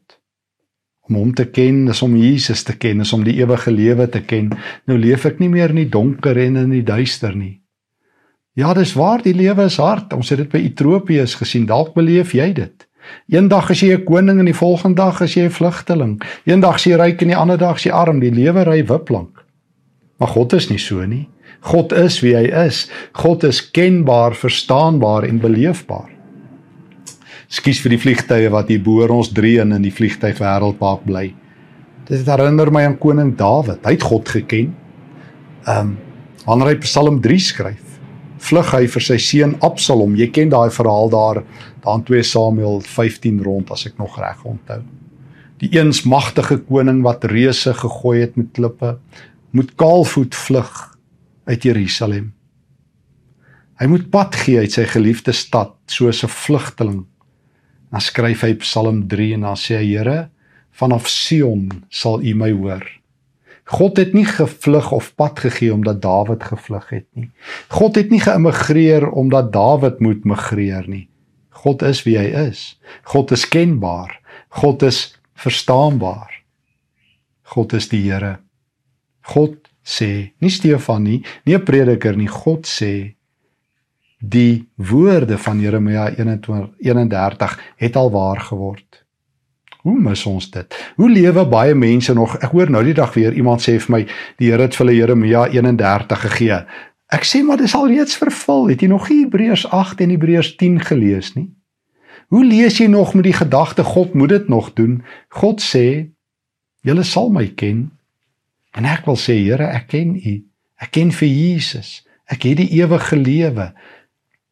Om 1.08 1.14
hom 1.16 1.30
te 1.34 1.46
ken 1.48 1.86
is 1.88 2.02
om 2.04 2.16
Jesus 2.18 2.62
te 2.66 2.74
ken, 2.76 3.00
is 3.00 3.12
om 3.16 3.22
die 3.24 3.38
ewige 3.38 3.72
lewe 3.72 4.08
te 4.08 4.20
ken. 4.20 4.50
Nou 4.90 4.98
leef 5.00 5.24
ek 5.24 5.40
nie 5.40 5.48
meer 5.48 5.72
in 5.72 5.80
die 5.80 5.88
donker 5.88 6.36
en 6.36 6.58
in 6.60 6.74
die 6.74 6.84
duister 6.84 7.32
nie. 7.32 7.62
Ja, 8.58 8.74
dis 8.76 8.92
waar, 8.98 9.24
die 9.24 9.32
lewe 9.32 9.70
is 9.70 9.78
hard. 9.80 10.12
Ons 10.12 10.34
het 10.34 10.42
dit 10.42 10.52
by 10.52 10.60
Ethiopië 10.66 11.24
gesien. 11.40 11.64
Dalk 11.70 11.94
beleef 11.96 12.34
jy 12.36 12.50
dit. 12.58 12.86
Eendag 13.32 13.72
is 13.72 13.80
jy 13.80 13.96
'n 13.96 14.04
koning 14.04 14.38
en 14.38 14.52
die 14.52 14.60
volgende 14.60 15.00
dag 15.00 15.22
is 15.24 15.34
jy 15.34 15.48
'n 15.48 15.56
vlugteling. 15.56 16.20
Eendag 16.44 16.76
is 16.76 16.84
jy 16.84 17.00
ryk 17.00 17.22
en 17.22 17.28
die 17.28 17.40
ander 17.40 17.58
dag 17.58 17.76
is 17.76 17.86
jy 17.86 17.92
arm. 17.92 18.20
Die 18.20 18.34
lewe 18.34 18.64
ry 18.64 18.84
wiplank. 18.84 19.40
Maar 20.18 20.28
God 20.28 20.52
is 20.52 20.68
nie 20.68 20.78
so 20.78 21.06
nie. 21.06 21.28
God 21.60 21.92
is 21.92 22.20
wie 22.20 22.36
hy 22.36 22.66
is. 22.66 22.90
God 23.12 23.44
is 23.44 23.70
kenbaar, 23.70 24.34
verstaanbaar 24.34 25.24
en 25.24 25.40
beleefbaar. 25.40 26.19
Skus 27.50 27.80
vir 27.82 27.96
die 27.96 27.98
vliegtye 27.98 28.50
wat 28.54 28.68
hier 28.70 28.82
bo 28.82 29.02
ons 29.10 29.32
dreun 29.34 29.74
in 29.74 29.82
die 29.82 29.90
vliegtygwêreldpark 29.90 31.02
bly. 31.08 31.32
Dit 32.06 32.28
herinner 32.30 32.70
my 32.70 32.84
aan 32.86 32.94
koning 33.02 33.32
Dawid. 33.38 33.82
Hy 33.82 33.96
het 33.96 34.06
God 34.06 34.30
geken. 34.30 34.70
Ehm 35.66 35.90
um, 35.90 35.98
wanneer 36.46 36.70
hy 36.70 36.76
Psalm 36.82 37.18
3 37.20 37.36
skryf, 37.42 37.98
vlug 38.40 38.70
hy 38.72 38.86
vir 38.88 39.04
sy 39.04 39.18
seun 39.20 39.52
Absalom. 39.66 40.14
Jy 40.16 40.30
ken 40.32 40.50
daai 40.50 40.70
verhaal 40.72 41.10
daar, 41.12 41.42
daan 41.84 42.02
2 42.06 42.22
Samuel 42.24 42.80
15 42.86 43.42
rond 43.44 43.70
as 43.70 43.84
ek 43.86 43.98
nog 44.00 44.16
reg 44.18 44.40
onthou. 44.48 44.80
Die 45.60 45.68
eens 45.76 46.00
magtige 46.08 46.56
koning 46.64 47.02
wat 47.04 47.26
reuse 47.28 47.74
gegooi 47.76 48.22
het 48.22 48.38
met 48.40 48.54
klippe, 48.56 48.96
moet 49.52 49.74
kaalvoet 49.76 50.34
vlug 50.34 50.72
uit 51.50 51.68
Jerusalem. 51.68 52.32
Hy 53.80 53.86
moet 53.90 54.10
pad 54.10 54.34
gee 54.40 54.64
uit 54.64 54.72
sy 54.72 54.88
geliefde 54.88 55.32
stad 55.36 55.76
soos 55.86 56.24
'n 56.24 56.32
vlugteling. 56.32 57.09
Dan 57.90 58.00
skryf 58.00 58.44
hy 58.46 58.55
Psalm 58.62 59.05
3 59.11 59.35
en 59.35 59.46
dan 59.48 59.59
sê 59.59 59.81
hy 59.81 59.90
Here, 59.96 60.31
vanaf 60.70 61.09
Sion 61.11 61.68
sal 61.90 62.22
U 62.22 62.35
my 62.38 62.50
hoor. 62.55 62.87
God 63.70 64.00
het 64.03 64.14
nie 64.14 64.26
gevlug 64.26 64.90
of 64.92 65.12
pad 65.14 65.38
gegee 65.38 65.70
omdat 65.74 66.00
Dawid 66.03 66.42
gevlug 66.42 66.88
het 66.90 67.07
nie. 67.14 67.31
God 67.70 67.98
het 68.00 68.11
nie 68.11 68.22
geïmmigreer 68.22 69.07
omdat 69.11 69.53
Dawid 69.55 70.00
moet 70.03 70.26
migreer 70.26 70.88
nie. 70.90 71.07
God 71.62 71.83
is 71.87 72.03
wie 72.07 72.16
hy 72.18 72.31
is. 72.48 72.81
God 73.07 73.31
is 73.37 73.46
kenbaar. 73.46 74.16
God 74.62 74.83
is 74.83 75.12
verstaanbaar. 75.38 76.33
God 77.55 77.74
is 77.79 77.90
die 77.90 78.03
Here. 78.09 78.38
God 79.35 79.70
sê, 79.87 80.33
nie 80.40 80.50
Stefan 80.50 81.05
nie, 81.05 81.22
nie 81.46 81.55
'n 81.55 81.64
prediker 81.64 82.16
nie, 82.16 82.29
God 82.29 82.66
sê 82.66 83.14
die 84.20 84.68
woorde 84.76 85.38
van 85.38 85.61
Jeremia 85.61 86.11
21 86.16 86.68
31 86.78 87.59
het 87.76 87.96
al 87.96 88.11
waar 88.11 88.40
geword. 88.40 89.04
Hoe 89.80 90.00
mis 90.00 90.26
ons 90.26 90.50
dit? 90.50 90.92
Hoe 90.96 91.11
lewe 91.11 91.46
baie 91.48 91.74
mense 91.74 92.12
nog? 92.12 92.37
Ek 92.44 92.52
hoor 92.52 92.70
nou 92.70 92.83
die 92.85 92.94
dag 92.94 93.14
weer 93.16 93.33
iemand 93.33 93.64
sê 93.64 93.78
vir 93.80 93.94
my 93.94 94.00
die 94.37 94.50
Here 94.50 94.66
het 94.68 94.76
vir 94.76 94.87
hulle 94.87 94.96
Jeremia 94.98 95.46
31 95.48 96.20
gegee. 96.26 96.59
Ek 97.11 97.24
sê 97.24 97.40
maar 97.42 97.59
dis 97.59 97.74
al 97.74 97.88
reeds 97.88 98.18
vervul. 98.20 98.68
Het 98.68 98.85
jy 98.85 98.90
nog 98.92 99.09
Hebreërs 99.09 99.64
8 99.72 100.04
en 100.04 100.12
Hebreërs 100.12 100.52
10 100.61 100.76
gelees 100.90 101.33
nie? 101.35 101.48
Hoe 102.30 102.44
lees 102.44 102.76
jy 102.78 102.87
nog 102.87 103.14
met 103.16 103.24
die 103.26 103.35
gedagte 103.35 103.85
God 103.85 104.14
moet 104.14 104.28
dit 104.28 104.48
nog 104.48 104.72
doen? 104.76 105.00
God 105.28 105.64
sê 105.64 106.12
julle 106.87 107.02
sal 107.04 107.33
my 107.33 107.48
ken. 107.56 107.88
En 108.76 108.85
ek 108.87 109.09
wil 109.09 109.16
sê 109.18 109.40
Here, 109.40 109.64
ek 109.64 109.88
ken 109.96 110.12
U. 110.14 110.37
Ek 110.80 110.92
ken 110.94 111.11
vir 111.11 111.28
Jesus. 111.28 112.04
Ek 112.30 112.44
het 112.46 112.61
die 112.61 112.68
ewige 112.78 113.16
lewe. 113.16 113.72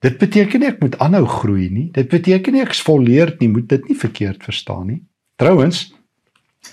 Dit 0.04 0.18
beteken 0.18 0.62
nie 0.62 0.68
ek 0.70 0.82
moet 0.82 0.98
aanhou 1.02 1.24
groei 1.26 1.68
nie. 1.74 1.88
Dit 1.94 2.10
beteken 2.12 2.54
nie 2.54 2.62
ek 2.62 2.74
is 2.76 2.82
volleerd 2.86 3.40
nie. 3.42 3.50
Moet 3.50 3.68
dit 3.72 3.88
nie 3.90 3.98
verkeerd 3.98 4.44
verstaan 4.46 4.86
nie. 4.86 5.00
Trouwens, 5.38 5.88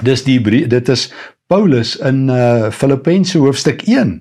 dis 0.05 0.25
die 0.25 0.39
dit 0.41 0.89
is 0.89 1.07
Paulus 1.49 1.95
in 2.01 2.29
uh 2.29 2.71
Filippense 2.73 3.37
hoofstuk 3.37 3.85
1 3.87 4.19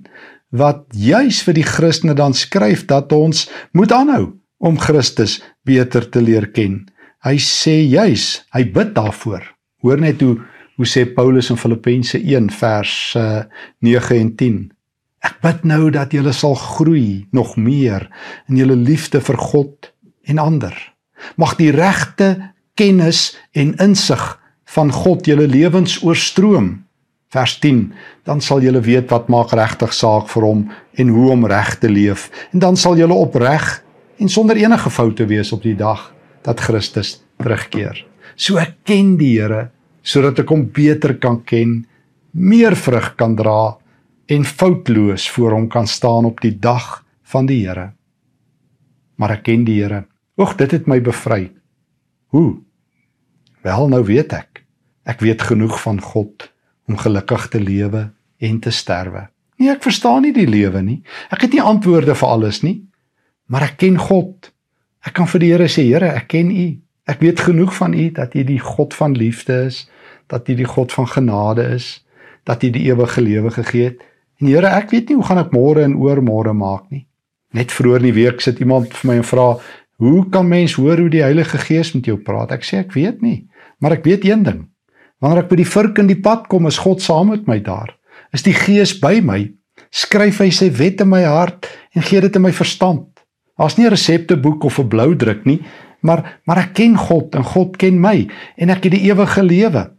wat 0.54 0.84
juis 0.94 1.40
vir 1.42 1.56
die 1.56 1.66
Christene 1.66 2.14
dan 2.14 2.34
skryf 2.36 2.84
dat 2.86 3.12
ons 3.12 3.48
moet 3.72 3.92
aanhou 3.92 4.36
om 4.62 4.78
Christus 4.78 5.40
beter 5.66 6.06
te 6.08 6.22
leer 6.22 6.46
ken. 6.54 6.84
Hy 7.24 7.36
sê 7.40 7.80
juis, 7.88 8.44
hy 8.54 8.62
bid 8.70 8.92
daarvoor. 8.94 9.42
Hoor 9.82 10.00
net 10.00 10.22
hoe 10.22 10.36
hoe 10.74 10.86
sê 10.90 11.04
Paulus 11.06 11.52
in 11.52 11.58
Filippense 11.58 12.18
1 12.18 12.48
vers 12.50 13.14
uh, 13.14 13.44
9 13.86 14.16
en 14.18 14.30
10. 14.36 14.56
Ek 15.24 15.40
bid 15.40 15.64
nou 15.64 15.88
dat 15.94 16.12
julle 16.12 16.34
sal 16.36 16.56
groei 16.58 17.24
nog 17.32 17.56
meer 17.56 18.08
in 18.50 18.58
julle 18.60 18.76
liefde 18.76 19.22
vir 19.24 19.38
God 19.40 19.90
en 20.28 20.40
ander. 20.40 20.74
Mag 21.40 21.56
die 21.56 21.72
regte 21.72 22.52
kennis 22.76 23.32
en 23.56 23.72
insig 23.80 24.22
van 24.74 24.90
God 24.92 25.28
julle 25.28 25.46
lewens 25.48 26.00
oorstroom. 26.04 26.84
Vers 27.32 27.56
10: 27.62 27.86
Dan 28.28 28.42
sal 28.44 28.62
julle 28.62 28.82
weet 28.84 29.10
wat 29.10 29.30
maak 29.32 29.54
regtig 29.56 29.94
saak 29.96 30.28
vir 30.30 30.46
hom 30.46 30.66
en 30.94 31.14
hoe 31.14 31.30
om 31.32 31.46
reg 31.50 31.78
te 31.80 31.88
leef 31.90 32.28
en 32.52 32.62
dan 32.62 32.76
sal 32.76 32.98
julle 32.98 33.16
opreg 33.16 33.80
en 34.22 34.30
sonder 34.30 34.60
enige 34.60 34.90
foute 34.90 35.26
wees 35.26 35.52
op 35.52 35.62
die 35.64 35.76
dag 35.78 36.12
dat 36.44 36.60
Christus 36.60 37.16
terugkeer. 37.40 38.04
So 38.36 38.60
ek 38.60 38.84
ken 38.84 39.16
die 39.18 39.38
Here 39.38 39.70
sodat 40.04 40.42
ek 40.42 40.50
hom 40.52 40.66
beter 40.68 41.14
kan 41.16 41.38
ken, 41.48 41.86
meer 42.36 42.76
vrug 42.76 43.14
kan 43.16 43.32
dra 43.38 43.78
en 44.26 44.44
foutloos 44.44 45.30
voor 45.30 45.52
hom 45.52 45.68
kan 45.68 45.86
staan 45.86 46.24
op 46.24 46.40
die 46.40 46.58
dag 46.58 47.04
van 47.22 47.46
die 47.46 47.66
Here. 47.66 47.92
Maar 49.14 49.38
ek 49.38 49.44
ken 49.50 49.64
die 49.64 49.80
Here. 49.82 50.04
Oeg, 50.40 50.56
dit 50.58 50.70
het 50.70 50.88
my 50.90 51.00
bevry. 51.00 51.52
Hoe? 52.34 52.58
Wel 53.62 53.88
nou 53.88 54.02
weet 54.04 54.32
ek. 54.32 54.64
Ek 55.04 55.20
weet 55.20 55.42
genoeg 55.42 55.76
van 55.82 56.00
God 56.00 56.48
om 56.88 56.96
gelukkig 57.00 57.48
te 57.48 57.60
lewe 57.60 58.08
en 58.38 58.58
te 58.60 58.72
sterwe. 58.72 59.28
Nee, 59.60 59.70
ek 59.70 59.84
verstaan 59.84 60.24
nie 60.24 60.32
die 60.34 60.48
lewe 60.48 60.82
nie. 60.82 61.00
Ek 61.32 61.46
het 61.46 61.54
nie 61.54 61.62
antwoorde 61.62 62.16
vir 62.18 62.28
alles 62.28 62.62
nie. 62.64 62.80
Maar 63.46 63.68
ek 63.70 63.78
ken 63.84 63.98
God. 64.00 64.50
Ek 65.04 65.14
kan 65.16 65.28
vir 65.30 65.44
die 65.44 65.52
Here 65.52 65.68
sê, 65.68 65.84
Here, 65.86 66.10
ek 66.16 66.28
ken 66.32 66.50
U. 66.50 66.66
Ek 67.04 67.20
weet 67.20 67.44
genoeg 67.44 67.74
van 67.76 67.94
U 67.94 68.08
dat 68.16 68.34
U 68.34 68.44
die 68.48 68.60
God 68.60 68.96
van 68.96 69.14
liefde 69.16 69.66
is, 69.68 69.84
dat 70.32 70.48
U 70.48 70.56
die 70.56 70.68
God 70.68 70.92
van 70.92 71.08
genade 71.08 71.68
is, 71.76 72.00
dat 72.48 72.64
U 72.64 72.70
die 72.72 72.86
ewige 72.88 73.20
lewe 73.20 73.52
gegee 73.52 73.92
het. 73.92 74.04
En 74.40 74.46
Here, 74.46 74.66
ek 74.66 74.90
weet 74.90 75.08
nie 75.08 75.16
hoe 75.16 75.24
gaan 75.24 75.38
ek 75.38 75.52
môre 75.54 75.84
en 75.84 75.96
oormôre 75.96 76.52
maak 76.52 76.90
nie. 76.90 77.06
Net 77.54 77.72
vroeër 77.72 78.02
in 78.02 78.10
die 78.10 78.18
week 78.18 78.40
sit 78.42 78.58
iemand 78.58 78.94
vir 78.94 79.10
my 79.10 79.16
en 79.16 79.24
vra, 79.24 79.58
"Hoe 79.98 80.28
kan 80.30 80.48
mens 80.48 80.74
hoor 80.74 80.98
hoe 80.98 81.08
die 81.08 81.22
Heilige 81.22 81.58
Gees 81.58 81.94
met 81.94 82.04
jou 82.04 82.16
praat?" 82.16 82.52
Ek 82.52 82.62
sê 82.62 82.78
ek 82.78 82.92
weet 82.92 83.22
nie. 83.22 83.46
Maar 83.80 83.92
ek 83.92 84.04
weet 84.04 84.24
een 84.24 84.42
ding. 84.42 84.68
Wanneer 85.20 85.44
ek 85.44 85.48
by 85.48 85.56
die 85.56 85.68
vurk 85.68 85.98
in 85.98 86.06
die 86.06 86.20
pad 86.20 86.48
kom, 86.48 86.66
is 86.66 86.78
God 86.78 87.02
saam 87.02 87.28
met 87.28 87.46
my 87.46 87.58
daar. 87.60 87.94
Is 88.32 88.42
die 88.42 88.52
Gees 88.52 88.98
by 89.00 89.20
my? 89.20 89.52
Skryf 89.90 90.38
hy 90.38 90.50
sy 90.50 90.70
wet 90.70 91.00
in 91.00 91.08
my 91.08 91.22
hart 91.22 91.68
en 91.94 92.02
gee 92.02 92.20
dit 92.20 92.36
in 92.36 92.42
my 92.42 92.52
verstand. 92.52 93.06
Daar's 93.58 93.76
nie 93.78 93.86
'n 93.86 93.90
resepteboek 93.90 94.64
of 94.64 94.78
'n 94.78 94.88
blou 94.88 95.16
druk 95.16 95.44
nie, 95.44 95.62
maar 96.02 96.40
maar 96.44 96.58
ek 96.58 96.74
ken 96.74 96.96
God 96.96 97.34
en 97.34 97.44
God 97.44 97.76
ken 97.76 98.00
my 98.00 98.28
en 98.56 98.70
ek 98.70 98.84
het 98.84 98.92
die 98.92 99.10
ewige 99.10 99.42
lewe. 99.42 99.90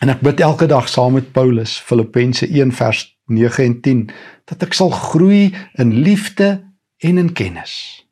En 0.00 0.08
ek 0.08 0.20
bid 0.20 0.40
elke 0.40 0.66
dag 0.66 0.88
saam 0.88 1.12
met 1.12 1.32
Paulus 1.32 1.78
Filippense 1.78 2.46
1 2.48 2.72
vers 2.72 3.19
9 3.30 3.64
en 3.64 3.78
10 3.80 4.02
dat 4.50 4.66
ek 4.66 4.74
sal 4.76 4.90
groei 4.90 5.50
in 5.78 5.94
liefde 6.04 6.60
en 7.00 7.18
in 7.18 7.32
kennis. 7.32 8.04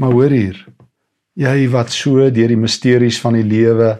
Maar 0.00 0.14
hoor 0.14 0.32
hier, 0.32 0.58
jy 1.38 1.68
wat 1.72 1.92
so 1.92 2.30
deur 2.30 2.52
die 2.52 2.60
misteries 2.60 3.20
van 3.20 3.36
die 3.38 3.46
lewe 3.46 3.96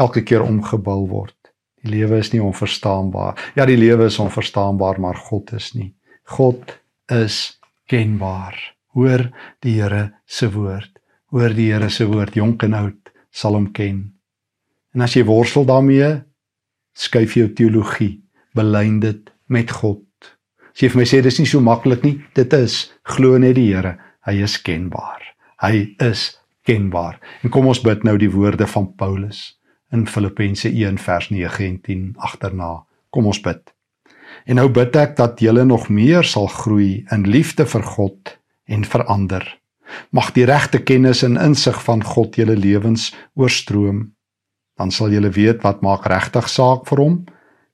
elke 0.00 0.22
keer 0.26 0.44
omgebou 0.44 1.02
word. 1.10 1.34
Die 1.84 1.92
lewe 1.92 2.18
is 2.22 2.32
nie 2.32 2.42
onverstaanbaar. 2.42 3.38
Ja, 3.56 3.66
die 3.68 3.78
lewe 3.78 4.08
is 4.10 4.18
onverstaanbaar, 4.22 5.00
maar 5.00 5.18
God 5.28 5.52
is 5.56 5.72
nie. 5.76 5.92
God 6.36 6.74
is 7.12 7.58
kenbaar. 7.86 8.56
Hoor 8.96 9.28
die 9.62 9.76
Here 9.78 10.10
se 10.26 10.48
woord. 10.50 10.90
Hoor 11.30 11.54
die 11.54 11.70
Here 11.72 11.90
se 11.92 12.06
woord, 12.08 12.34
jonk 12.34 12.64
en 12.66 12.74
oud 12.74 13.12
sal 13.30 13.58
hom 13.58 13.70
ken. 13.76 14.00
En 14.96 15.04
as 15.04 15.14
jy 15.14 15.26
worstel 15.28 15.66
daarmee, 15.68 16.08
skuif 16.96 17.36
jou 17.36 17.50
teologie, 17.52 18.16
belyn 18.56 19.00
dit 19.02 19.28
met 19.48 19.70
God. 19.70 20.02
As 20.72 20.82
jy 20.82 20.90
vir 20.92 21.00
my 21.00 21.06
sê 21.08 21.22
dis 21.24 21.38
nie 21.40 21.48
so 21.48 21.62
maklik 21.64 22.02
nie, 22.04 22.16
dit 22.36 22.52
is 22.56 22.90
glo 23.08 23.38
net 23.40 23.56
die 23.56 23.70
Here, 23.70 23.96
hy 24.26 24.40
is 24.44 24.58
kenbaar. 24.60 25.22
Hy 25.62 25.96
is 26.04 26.34
kenbaar. 26.68 27.20
En 27.42 27.52
kom 27.54 27.68
ons 27.70 27.80
bid 27.80 28.04
nou 28.04 28.16
die 28.20 28.32
woorde 28.32 28.66
van 28.68 28.90
Paulus 28.98 29.54
in 29.94 30.06
Filippense 30.10 30.68
1 30.68 30.98
vers 30.98 31.30
9 31.30 31.64
en 31.64 31.78
10 31.80 32.02
agterna. 32.28 32.72
Kom 33.14 33.30
ons 33.30 33.40
bid. 33.40 33.62
En 34.44 34.58
nou 34.60 34.66
bid 34.68 34.96
ek 34.98 35.14
dat 35.16 35.40
julle 35.40 35.64
nog 35.64 35.88
meer 35.88 36.26
sal 36.26 36.50
groei 36.50 37.06
in 37.14 37.24
liefde 37.30 37.66
vir 37.66 37.86
God 37.86 38.34
en 38.66 38.84
vir 38.84 39.06
ander. 39.06 39.46
Mag 40.10 40.32
die 40.34 40.44
regte 40.44 40.82
kennis 40.82 41.22
en 41.26 41.38
insig 41.38 41.78
van 41.86 42.02
God 42.04 42.36
julle 42.36 42.58
lewens 42.58 43.12
oorstroom. 43.38 44.10
Dan 44.76 44.90
sal 44.90 45.14
julle 45.14 45.30
weet 45.32 45.62
wat 45.64 45.82
maak 45.86 46.06
regtig 46.10 46.50
saak 46.50 46.84
vir 46.90 47.02
hom 47.02 47.16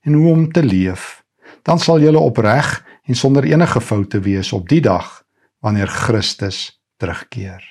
en 0.05 0.13
hoe 0.13 0.31
om 0.31 0.47
te 0.53 0.63
leef. 0.63 1.22
Dan 1.63 1.79
sal 1.79 1.99
julle 1.99 2.19
opreg 2.19 2.85
en 3.03 3.15
sonder 3.15 3.43
enige 3.43 3.81
foute 3.81 4.19
wees 4.19 4.53
op 4.53 4.69
die 4.69 4.81
dag 4.81 5.23
wanneer 5.59 5.87
Christus 5.87 6.81
terugkeer. 6.97 7.63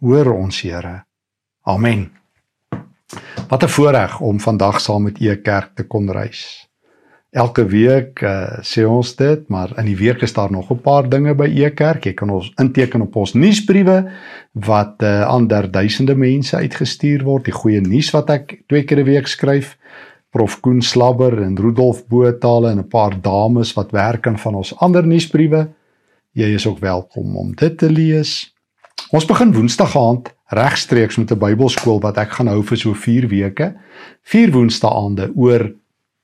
Hoor 0.00 0.32
ons 0.32 0.62
Here. 0.62 1.04
Amen. 1.62 2.10
Wat 3.48 3.62
'n 3.62 3.68
voorreg 3.68 4.20
om 4.20 4.40
vandag 4.40 4.80
saam 4.80 5.02
met 5.02 5.20
u 5.20 5.34
kerk 5.34 5.74
te 5.74 5.86
kon 5.86 6.10
reis. 6.10 6.70
Elke 7.30 7.62
week 7.66 8.22
uh, 8.22 8.58
sê 8.66 8.82
ons 8.82 9.16
dit, 9.16 9.42
maar 9.48 9.70
in 9.78 9.86
die 9.86 9.96
week 9.96 10.22
is 10.26 10.32
daar 10.32 10.50
nog 10.50 10.70
'n 10.70 10.80
paar 10.82 11.08
dinge 11.08 11.34
by 11.34 11.46
e 11.46 11.70
kerk. 11.70 12.04
Jy 12.04 12.14
kan 12.14 12.30
ons 12.30 12.52
inteken 12.58 13.00
op 13.00 13.16
ons 13.16 13.34
nuusbriewe 13.34 14.10
wat 14.52 15.02
uh, 15.02 15.22
ander 15.26 15.70
duisende 15.70 16.14
mense 16.14 16.56
uitgestuur 16.56 17.22
word. 17.22 17.44
Die 17.44 17.54
goeie 17.54 17.80
nuus 17.80 18.10
wat 18.10 18.30
ek 18.30 18.62
twee 18.66 18.82
keer 18.82 18.98
'n 18.98 19.04
week 19.04 19.26
skryf. 19.26 19.76
Prof 20.30 20.60
Koen 20.62 20.82
Slabber 20.82 21.42
en 21.42 21.56
Rudolf 21.58 22.04
Botale 22.06 22.70
en 22.70 22.78
'n 22.78 22.88
paar 22.88 23.20
dames 23.20 23.72
wat 23.74 23.90
werk 23.90 24.26
aan 24.26 24.38
van 24.38 24.54
ons 24.54 24.76
ander 24.78 25.06
nuusbriewe. 25.06 25.68
Jy 26.32 26.54
is 26.54 26.66
ook 26.66 26.78
welkom 26.78 27.36
om 27.36 27.54
dit 27.54 27.78
te 27.78 27.90
lees. 27.90 28.54
Ons 29.10 29.26
begin 29.26 29.52
Woensdag 29.52 29.96
aand 29.96 30.34
regstreeks 30.46 31.16
met 31.16 31.32
'n 31.32 31.38
Bybelskool 31.38 32.00
wat 32.00 32.16
ek 32.16 32.30
gaan 32.30 32.46
hou 32.46 32.62
vir 32.62 32.76
so 32.76 32.94
4 32.94 33.28
weke. 33.28 33.74
4 34.22 34.50
Woensdaande 34.52 35.32
oor 35.34 35.74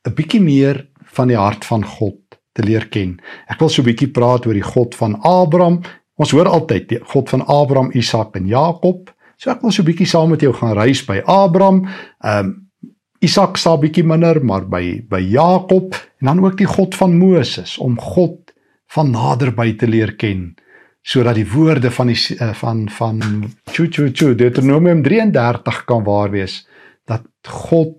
'n 0.07 0.14
bietjie 0.14 0.40
meer 0.40 0.87
van 1.05 1.29
die 1.29 1.37
hart 1.37 1.64
van 1.64 1.85
God 1.85 2.38
te 2.53 2.62
leer 2.62 2.88
ken. 2.88 3.21
Ek 3.49 3.59
wil 3.59 3.69
so 3.69 3.83
'n 3.83 3.87
bietjie 3.87 4.12
praat 4.12 4.47
oor 4.47 4.55
die 4.55 4.62
God 4.75 4.95
van 4.95 5.21
Abraham. 5.21 5.81
Ons 6.16 6.31
hoor 6.31 6.49
altyd 6.49 6.88
die 6.88 7.01
God 7.03 7.29
van 7.29 7.47
Abraham, 7.47 7.90
Isak 7.92 8.37
en 8.37 8.47
Jakob. 8.47 9.11
So 9.37 9.51
ek 9.51 9.62
wil 9.62 9.71
so 9.71 9.83
'n 9.83 9.87
bietjie 9.87 10.07
saam 10.07 10.31
met 10.31 10.40
jou 10.40 10.53
gaan 10.53 10.73
reis 10.75 11.05
by 11.05 11.23
Abraham. 11.25 11.88
Ehm 12.21 12.47
um, 12.47 12.65
Isak 13.24 13.57
sal 13.57 13.79
bietjie 13.79 14.05
minder, 14.05 14.42
maar 14.44 14.66
by 14.68 15.02
by 15.09 15.20
Jakob 15.20 15.94
en 16.20 16.26
dan 16.26 16.44
ook 16.44 16.59
die 16.59 16.68
God 16.68 16.94
van 16.94 17.16
Moses 17.18 17.79
om 17.79 17.98
God 18.00 18.52
van 18.92 19.11
naderby 19.11 19.74
te 19.76 19.88
leer 19.88 20.16
ken 20.16 20.55
sodat 21.07 21.38
die 21.38 21.46
woorde 21.46 21.90
van 21.94 22.11
die 22.11 22.18
uh, 22.40 22.50
van 22.59 22.88
van 22.90 23.20
chu 23.70 23.87
chu 23.87 24.11
chu 24.11 24.35
Deuteronomium 24.35 25.02
33 25.02 25.85
kan 25.87 26.02
waar 26.05 26.31
wees 26.31 26.64
dat 27.07 27.26
God 27.46 27.94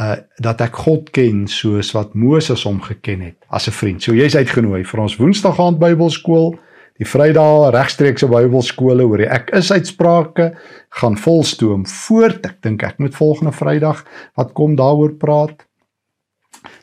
uh 0.00 0.16
dat 0.36 0.60
ek 0.64 0.76
God 0.86 1.10
ken 1.10 1.46
soos 1.50 1.92
wat 1.92 2.14
Moses 2.14 2.64
hom 2.64 2.80
geken 2.80 3.20
het 3.20 3.44
as 3.48 3.68
'n 3.68 3.76
vriend. 3.76 4.02
So 4.02 4.14
jy's 4.14 4.36
uitgenooi 4.36 4.84
vir 4.84 5.00
ons 5.00 5.16
Woensdag 5.16 5.60
aand 5.60 5.78
Bybelskool, 5.78 6.58
die 6.98 7.06
Vrydag 7.06 7.70
regstreekse 7.74 8.28
Bybelskole 8.30 9.06
oor 9.06 9.22
die 9.22 9.30
ek 9.30 9.52
is 9.56 9.70
uitsprake 9.70 10.52
gaan 11.00 11.16
volstoom 11.20 11.86
voort. 11.86 12.44
Ek 12.46 12.60
dink 12.66 12.82
ek 12.86 12.98
moet 13.02 13.16
volgende 13.16 13.54
Vrydag 13.54 14.04
wat 14.38 14.54
kom 14.58 14.76
daaroor 14.78 15.14
praat. 15.20 15.64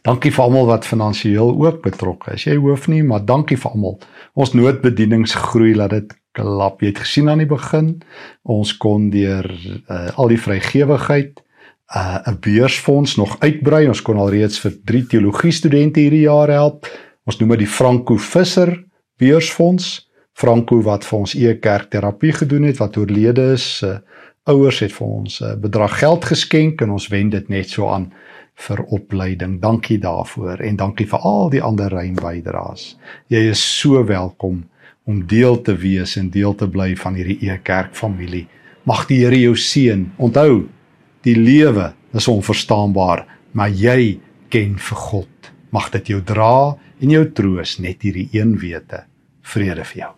Dankie 0.05 0.31
vir 0.31 0.45
almal 0.45 0.69
wat 0.69 0.85
finansiëel 0.87 1.55
ook 1.59 1.81
betrokke 1.83 2.35
is. 2.35 2.45
Jy 2.45 2.55
hoef 2.61 2.87
nie, 2.91 3.01
maar 3.03 3.25
dankie 3.25 3.57
vir 3.59 3.73
almal. 3.73 3.97
Ons 4.37 4.53
noodbedieningsgroei 4.55 5.73
laat 5.75 5.95
dit 5.95 6.13
klap. 6.35 6.83
Jy 6.83 6.93
het 6.93 7.01
gesien 7.03 7.31
aan 7.31 7.41
die 7.41 7.49
begin, 7.49 7.95
ons 8.43 8.75
kon 8.77 9.09
deur 9.11 9.49
uh, 9.49 10.11
al 10.19 10.31
die 10.31 10.39
vrygewigheid 10.39 11.41
uh, 11.95 12.21
'n 12.27 12.39
beursfonds 12.39 13.15
nog 13.15 13.37
uitbrei. 13.39 13.87
Ons 13.87 14.01
kon 14.01 14.19
alreeds 14.21 14.59
vir 14.59 14.77
3 14.85 15.05
teologie 15.15 15.51
studente 15.51 15.99
hierdie 15.99 16.27
jaar 16.27 16.49
help. 16.49 16.85
Ons 17.25 17.39
noem 17.39 17.55
dit 17.55 17.65
die 17.65 17.73
Franco 17.77 18.17
Visser 18.17 18.85
beursfonds. 19.17 20.04
Franco 20.35 20.81
wat 20.83 21.05
vir 21.07 21.17
ons 21.17 21.33
e-kerk 21.39 21.93
terapie 21.93 22.33
gedoen 22.35 22.67
het 22.67 22.81
wat 22.81 22.97
oorlede 22.99 23.53
is. 23.53 23.79
Uh, 23.83 24.01
ouers 24.51 24.81
het 24.83 24.91
vir 24.91 25.07
ons 25.07 25.39
'n 25.39 25.45
uh, 25.45 25.55
bedrag 25.55 25.99
geld 25.99 26.25
geskenk 26.25 26.81
en 26.81 26.91
ons 26.91 27.07
wend 27.07 27.31
dit 27.31 27.49
net 27.49 27.69
so 27.69 27.87
aan 27.87 28.11
vir 28.67 28.83
opleiding. 28.83 29.61
Dankie 29.61 29.97
daarvoor 29.97 30.59
en 30.59 30.75
dankie 30.75 31.07
vir 31.07 31.19
al 31.19 31.49
die 31.49 31.61
ander 31.61 31.89
rein 31.89 32.15
bydraes. 32.15 32.97
Jy 33.27 33.49
is 33.49 33.79
so 33.79 34.03
welkom 34.05 34.65
om 35.05 35.25
deel 35.27 35.61
te 35.61 35.75
wees 35.77 36.17
en 36.17 36.29
deel 36.29 36.55
te 36.55 36.67
bly 36.67 36.95
van 36.95 37.15
hierdie 37.15 37.51
e-kerk 37.51 37.95
familie. 37.95 38.47
Mag 38.83 39.07
die 39.07 39.23
Here 39.23 39.39
jou 39.39 39.55
seën. 39.55 40.11
Onthou, 40.17 40.67
die 41.21 41.35
lewe 41.35 41.93
is 42.13 42.27
onverstaanbaar, 42.27 43.25
maar 43.51 43.69
jy 43.69 44.19
ken 44.49 44.77
vir 44.77 44.97
God. 44.97 45.51
Mag 45.71 45.89
dit 45.91 46.07
jou 46.07 46.21
dra 46.21 46.75
en 46.99 47.09
jou 47.09 47.23
troos 47.31 47.79
net 47.79 48.01
hierdie 48.01 48.29
een 48.33 48.57
wete. 48.59 49.05
Vrede 49.41 49.83
vir 49.85 50.03
jou. 50.03 50.15